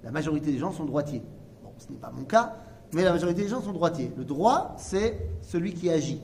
[0.03, 1.23] La majorité des gens sont droitiers.
[1.63, 2.55] Bon, ce n'est pas mon cas,
[2.93, 4.11] mais la majorité des gens sont droitiers.
[4.15, 6.21] Le droit, c'est celui qui agit.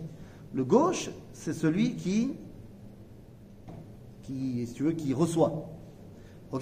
[0.53, 2.33] Le gauche, c'est celui qui
[4.23, 5.69] qui, si tu veux, qui reçoit.
[6.51, 6.61] Ok?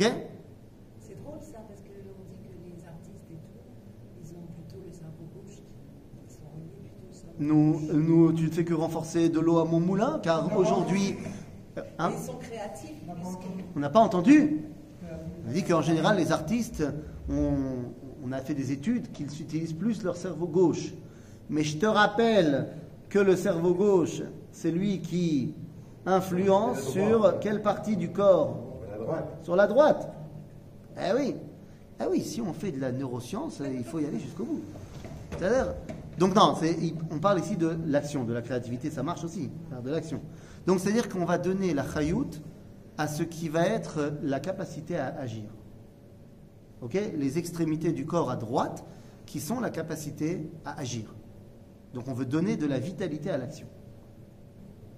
[1.00, 3.60] C'est drôle ça, parce qu'on dit que les artistes et tout,
[4.24, 5.64] ils ont plutôt le cerveau gauche qui
[6.26, 7.92] ils sont reliés plutôt au cerveau nous, gauche.
[7.94, 11.16] nous, tu ne fais que renforcer de l'eau à mon moulin, car aujourd'hui,
[11.78, 12.96] euh, hein, Ils sont créatifs,
[13.76, 14.62] on n'a pas entendu?
[15.48, 16.84] On dit qu'en général, les artistes,
[17.30, 17.52] on,
[18.24, 20.94] on a fait des études qu'ils utilisent plus leur cerveau gauche.
[21.50, 22.68] Mais je te rappelle
[23.18, 25.56] que le cerveau gauche, c'est lui qui
[26.06, 28.60] influence sur quelle partie du corps.
[29.42, 30.08] Sur la droite.
[30.96, 31.36] Eh oui.
[32.00, 34.62] Eh oui, si on fait de la neuroscience, il faut y aller jusqu'au bout.
[35.32, 35.74] C'est-à-dire.
[36.20, 36.54] Donc non,
[37.10, 39.50] on parle ici de l'action, de la créativité, ça marche aussi,
[39.84, 40.22] de l'action.
[40.68, 42.30] Donc c'est-à-dire qu'on va donner la chayout
[43.00, 45.50] à ce qui va être la capacité à agir.
[46.84, 46.96] Ok?
[47.18, 48.86] Les extrémités du corps à droite
[49.26, 51.16] qui sont la capacité à agir.
[51.98, 53.66] Donc on veut donner de la vitalité à l'action.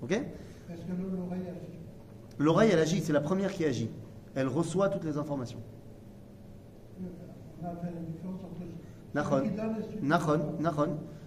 [0.01, 0.11] Ok?
[0.11, 1.79] Est-ce que l'oreille agit
[2.37, 3.89] L'oreille, elle agit, c'est la première qui agit.
[4.35, 5.61] Elle reçoit toutes les informations.
[6.99, 8.63] On a fait différence entre.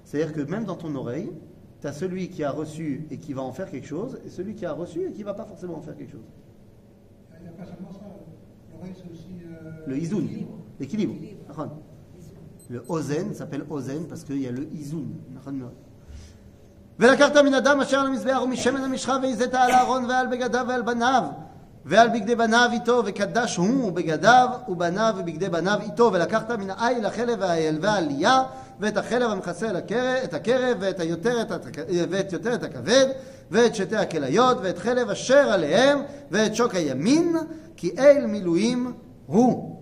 [0.05, 1.33] C'est-à-dire que même dans ton oreille,
[1.81, 4.55] tu as celui qui a reçu et qui va en faire quelque chose, et celui
[4.55, 6.29] qui a reçu et qui va pas forcément en faire quelque chose.
[7.41, 8.05] Il n'y a pas seulement ça.
[8.75, 9.31] L'oreille, c'est aussi.
[9.47, 10.29] euh, Le izoun,
[10.79, 11.15] L'équilibre.
[12.72, 12.72] l'équilibre.
[12.72, 12.72] L'équilibre.
[12.72, 12.72] Nachon.
[12.72, 15.08] Le ozen s'appelle ozen parce qu'il y a le izoun.
[15.34, 15.88] Nachon מאוד.
[17.00, 21.24] ולקחת מן הדם אשר על המזבח ומשמן המשחה והזית על הארון ועל בגדיו ועל בניו
[21.86, 27.38] ועל בגדי בניו איתו וקדש הוא בגדיו ובניו ובגדי בניו איתו ולקחת מן העיל החלב
[27.40, 28.44] והאל והעלייה
[28.80, 31.52] ואת החלב המכסה על הקרב, את הקרב ואת, היותרת,
[32.10, 33.06] ואת יותרת הכבד
[33.52, 36.00] ואת שתי הכליות ואת חלב אשר עליהם
[36.32, 37.36] ואת שוק הימין
[37.78, 38.94] כי אל מילואים
[39.26, 39.81] הוא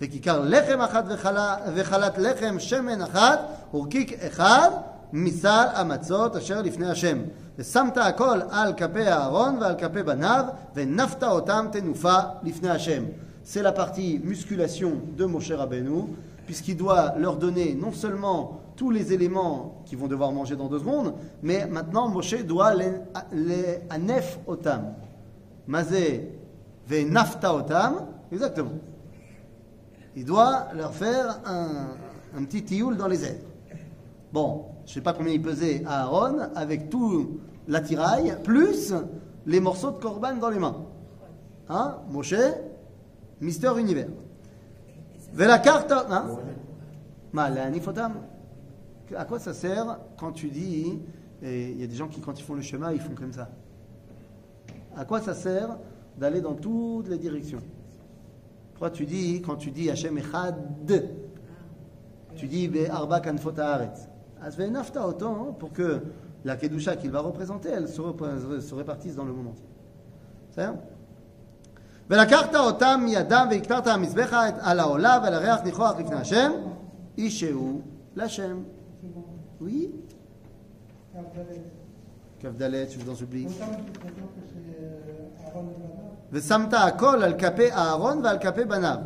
[0.00, 3.40] וכיכר לחם אחת וחלה- וחלת לחם שמן אחת
[3.74, 4.70] ורקיק אחד
[5.12, 7.18] מסל המצות אשר לפני השם.
[7.58, 10.44] ושמת הכל על כפי אהרון ועל כפי בניו
[10.74, 13.04] ונפת אותם תנופה לפני השם.
[13.44, 16.00] C'est la partie musculation de Moshe Rabbeinu,
[16.46, 20.78] puisqu'il doit leur donner non seulement tous les éléments qu'ils vont devoir manger dans deux
[20.78, 22.92] secondes, mais maintenant Moshe doit les,
[23.32, 24.94] les anef otam.
[25.66, 26.30] Mazé
[26.88, 27.92] ve nafta otam,
[28.30, 28.76] exactement.
[30.17, 33.39] Il doit leur faire un, petit tioul dans les airs.
[34.33, 38.95] Bon, je ne sais pas combien il pesait à Aaron avec tout l'attirail, plus
[39.45, 40.87] les morceaux de corban dans les mains.
[41.69, 42.33] Hein, Moshe,
[43.41, 44.07] Mister Univers.
[45.33, 45.91] Vela carte.
[45.91, 46.39] Hein?
[47.35, 47.69] La.
[49.15, 50.99] À quoi ça sert quand tu dis.
[51.43, 53.33] et Il y a des gens qui, quand ils font le chemin, ils font comme
[53.33, 53.49] ça?
[54.95, 55.77] À quoi ça sert
[56.17, 57.61] d'aller dans toutes les directions?
[58.76, 60.56] Pourquoi tu dis, quand tu dis Hachem Echad,
[62.36, 64.08] tu dis Arba Kanfot Haaretz.
[64.40, 66.00] Az ve'nafta autant hein, pour que
[66.44, 69.66] la Kedusha qu'il va représenter, elle se, repr- se répartisse dans le monde entier.
[70.50, 70.74] C'est ça
[72.10, 76.52] ולקחת אותם מידם והקטרת המזבח על העולה ועל הריח ניחוח לפני השם,
[77.18, 77.80] איש שהוא
[78.16, 78.62] להשם.
[79.62, 79.88] Oui.
[82.40, 83.46] כ"ד, je vous en supplie.
[86.26, 86.68] Autant tu prétends que c'est euh, Aaron et Bana.
[86.68, 88.96] ושמת הכל על כפי אהרון ועל כפי בניו.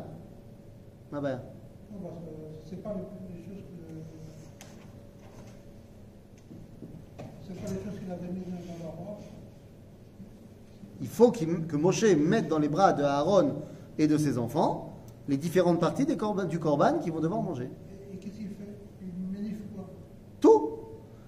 [1.13, 1.37] מה הבעיה?
[1.37, 2.31] Non, parce que
[2.69, 3.03] c'est pas les,
[3.35, 3.83] les choses que.
[7.47, 9.19] C'est pas les choses qu'il avait mises dans leur bras.
[11.01, 13.49] Il faut qu'il- que Moshe mette dans les bras de Aaron
[13.99, 14.93] et de ses enfants
[15.29, 17.69] les différentes parties des corban- du corban qu'ils vont devoir manger.
[17.91, 19.85] Et, et qu'est-ce qu'il fait Il ménifie quoi
[20.41, 20.61] Tout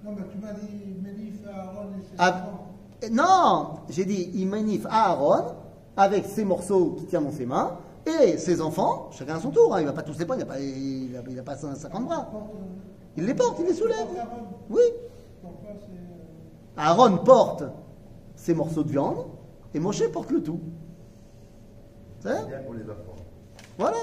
[0.05, 2.64] Non, mais tu m'as dit ménifie Aaron et ses Ah, enfants.
[3.12, 5.45] Non J'ai dit, il manif Aaron
[5.98, 9.74] avec ses morceaux qu'il tient dans ses mains et ses enfants, chacun à son tour.
[9.74, 11.44] hein, il ne va pas tous les prendre, il n'a pas, il a- il a
[11.44, 12.30] pas 50 bras.
[13.16, 14.08] Il les porte, il les soulève.
[14.70, 14.82] Oui.
[16.76, 17.64] Aaron porte
[18.36, 19.26] ses morceaux de viande
[19.74, 20.60] et Moshe porte le tout.
[22.20, 23.16] C'est ça Bien pour les enfants.
[23.78, 23.98] Voilà.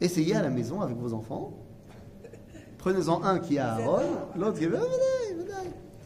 [0.00, 1.52] Essayez à la maison avec vos enfants.
[2.78, 4.00] Prenez-en un qui est Aaron,
[4.36, 4.70] l'autre qui est.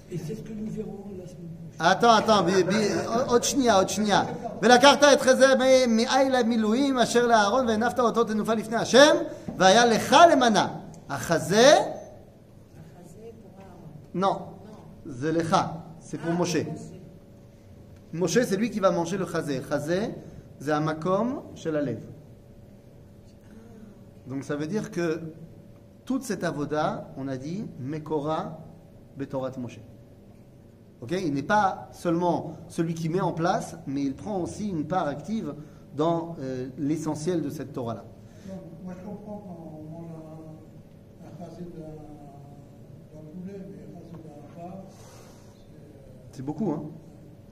[0.10, 0.24] Venez, venez.
[0.24, 1.80] Et c'est ce que nous verrons la semaine prochaine.
[1.80, 4.24] attends, attends, ב- ב- עוד שנייה, עוד שנייה.
[4.62, 9.16] ולקחת את חזה מ- מאיל המילואים אשר לאהרון והנפת אותו תנופה לפני השם,
[9.58, 10.68] והיה לך למנה.
[11.10, 14.24] החזה, Achazé pour Aaron.
[14.24, 14.38] non,
[15.06, 15.56] זה לך,
[16.02, 16.66] c'est pour Moshe.
[18.14, 19.62] Moshe, c'est lui qui va manger le chazé.
[19.70, 20.02] Chazé,
[20.60, 22.08] c'est un makom chez la lèvre.
[24.28, 25.20] Donc ça veut dire que
[26.06, 28.40] toute cette avoda, on a dit, Mekora
[29.18, 29.80] Betorat Moshe.
[31.11, 35.07] Il n'est pas seulement celui qui met en place, mais il prend aussi une part
[35.07, 35.55] active
[35.97, 38.05] dans euh, l'essentiel de cette Torah-là.
[38.85, 40.11] Moi je comprends quand on mange
[41.25, 41.37] un,
[43.15, 44.85] d'un poulet, mais un d'un c'est.
[46.33, 46.83] C'est beaucoup, hein,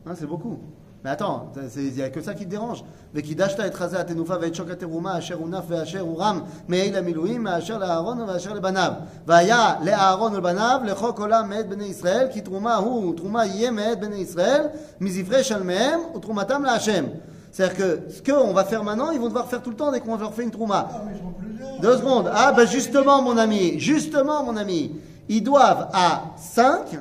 [0.06, 0.58] Hein, C'est beaucoup.
[1.05, 2.83] Mais attends, il n'y a que ça qui te dérange.
[3.13, 8.21] וכידשת את חזה התנופה ואת שוק התרומה אשר הונף ואשר הורם מעיל המילואים מאשר לאהרון
[8.21, 8.91] ואשר לבניו.
[9.27, 14.15] והיה לאהרון ולבניו לחוק עולם מאת בני ישראל כי תרומה הוא תרומה יהיה מאת בני
[14.15, 14.67] ישראל
[15.01, 17.05] מזברי שלמיהם ותרומתם להשם.
[17.51, 19.99] C'est-à-dire que ce qu'on va faire maintenant, ils vont devoir faire tout le temps dès
[19.99, 20.87] qu'on leur fait une trouma.
[20.89, 21.79] Ah, mais ils sont plusieurs.
[21.81, 22.31] Deux secondes.
[22.33, 24.95] Ah, ben justement, mon ami, justement, mon ami,
[25.27, 26.97] ils doivent à 5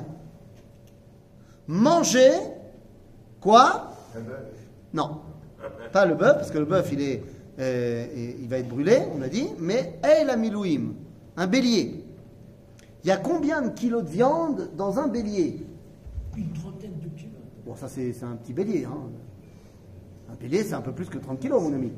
[1.67, 2.31] manger
[3.39, 3.94] quoi Un bœuf.
[4.94, 5.20] Non,
[5.92, 7.22] pas le bœuf, parce que le bœuf, il est,
[7.58, 8.06] euh,
[8.40, 10.94] il va être brûlé, on a dit, mais El Amilouim,
[11.36, 12.04] un bélier.
[13.04, 15.64] Il y a combien de kilos de viande dans un bélier?
[16.36, 17.32] Une trentaine de kilos.
[17.64, 18.84] Bon, ça c'est c'est un petit bélier.
[18.84, 18.96] Hein.
[20.32, 21.92] Un bélier, c'est un peu plus que 30 kilos, mon ami.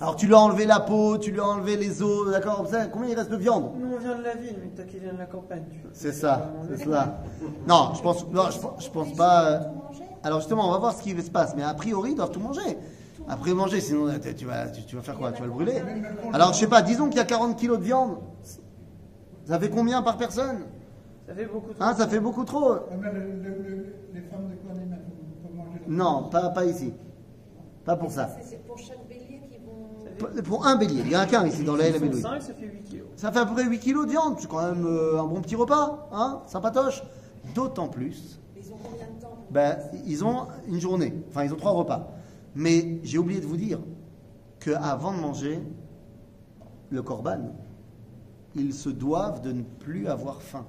[0.00, 2.66] Alors tu lui as enlevé la peau, tu lui as enlevé les os, d'accord comme
[2.68, 3.70] ça, Combien il reste de viande?
[3.78, 5.64] Nous, on vient de la ville, mais toi qui viens de la campagne.
[5.70, 7.22] tu- C'est ça, c'est ça.
[7.66, 9.50] Non, je pense, non, je, pense- je pense pas.
[9.50, 9.60] euh,
[10.22, 11.54] Alors justement, on va voir ce qui se passe.
[11.56, 12.76] Mais a priori, ils doivent tout manger.
[13.28, 14.06] Après manger, sinon
[14.36, 15.32] tu vas, tu, tu vas faire quoi?
[15.32, 15.82] Tu vas le brûler?
[16.32, 18.18] Alors je sais pas, disons qu'il y a 40 kilos de viande.
[19.44, 20.60] Ça fait combien par personne?
[21.26, 21.82] Ça fait beaucoup trop.
[21.84, 22.74] Hein, Ça fait beaucoup trop.
[22.74, 26.92] Les femmes de Kohanim, peuvent- manger Non, pas, pas ici.
[27.84, 28.28] Pas pour ça.
[28.42, 30.42] C'est- pour chaque bélier qui vont.
[30.42, 31.02] Pour- un bélier.
[31.04, 33.06] Il y en a qu'un ici dans la ça fait 8 kilos.
[33.16, 34.36] Ça fait à peu près 8 kilos de viande.
[34.38, 36.08] C'est quand même euh, un bon petit repas.
[36.12, 37.02] Hein Sympatoche.
[37.54, 41.52] D'autant plus Ils ont combien de temps pour Ben, ils ont une journée, enfin ils
[41.52, 42.12] ont trois repas.
[42.54, 43.80] Mais j'ai oublié de vous dire
[44.60, 45.60] qu'avant de manger
[46.90, 47.54] le corban,
[48.54, 50.66] ils se doivent de ne plus avoir faim.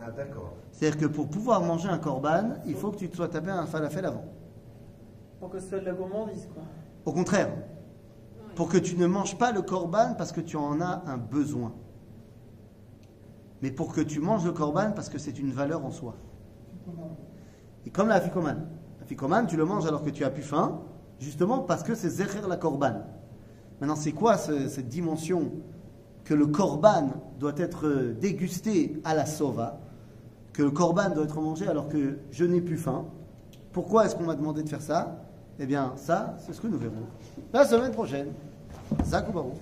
[0.00, 0.52] Ah, d'accord.
[0.70, 3.66] C'est-à-dire que pour pouvoir manger un corban, il faut que tu te sois tapé un
[3.66, 4.24] falafel avant.
[5.40, 6.62] Pour que ce soit de la gourmandise, quoi.
[7.06, 7.50] Au contraire,
[8.54, 11.72] pour que tu ne manges pas le corban parce que tu en as un besoin.
[13.62, 16.16] Mais pour que tu manges le corban parce que c'est une valeur en soi.
[17.86, 18.66] Et comme la ficomane.
[19.00, 20.80] La ficomane, tu le manges alors que tu as plus faim,
[21.20, 23.02] justement parce que c'est zecher la korban.
[23.80, 25.50] Maintenant, c'est quoi ce- cette dimension
[26.24, 29.78] que le korban doit être dégusté à la sova,
[30.52, 33.04] que le korban doit être mangé alors que je n'ai plus faim?
[33.72, 35.16] Pourquoi est-ce qu'on m'a demandé de faire ça?
[35.58, 36.94] Eh bien, ça, c'est ce que nous verrons
[37.52, 38.28] la semaine prochaine.
[39.04, 39.52] Zakoubarou.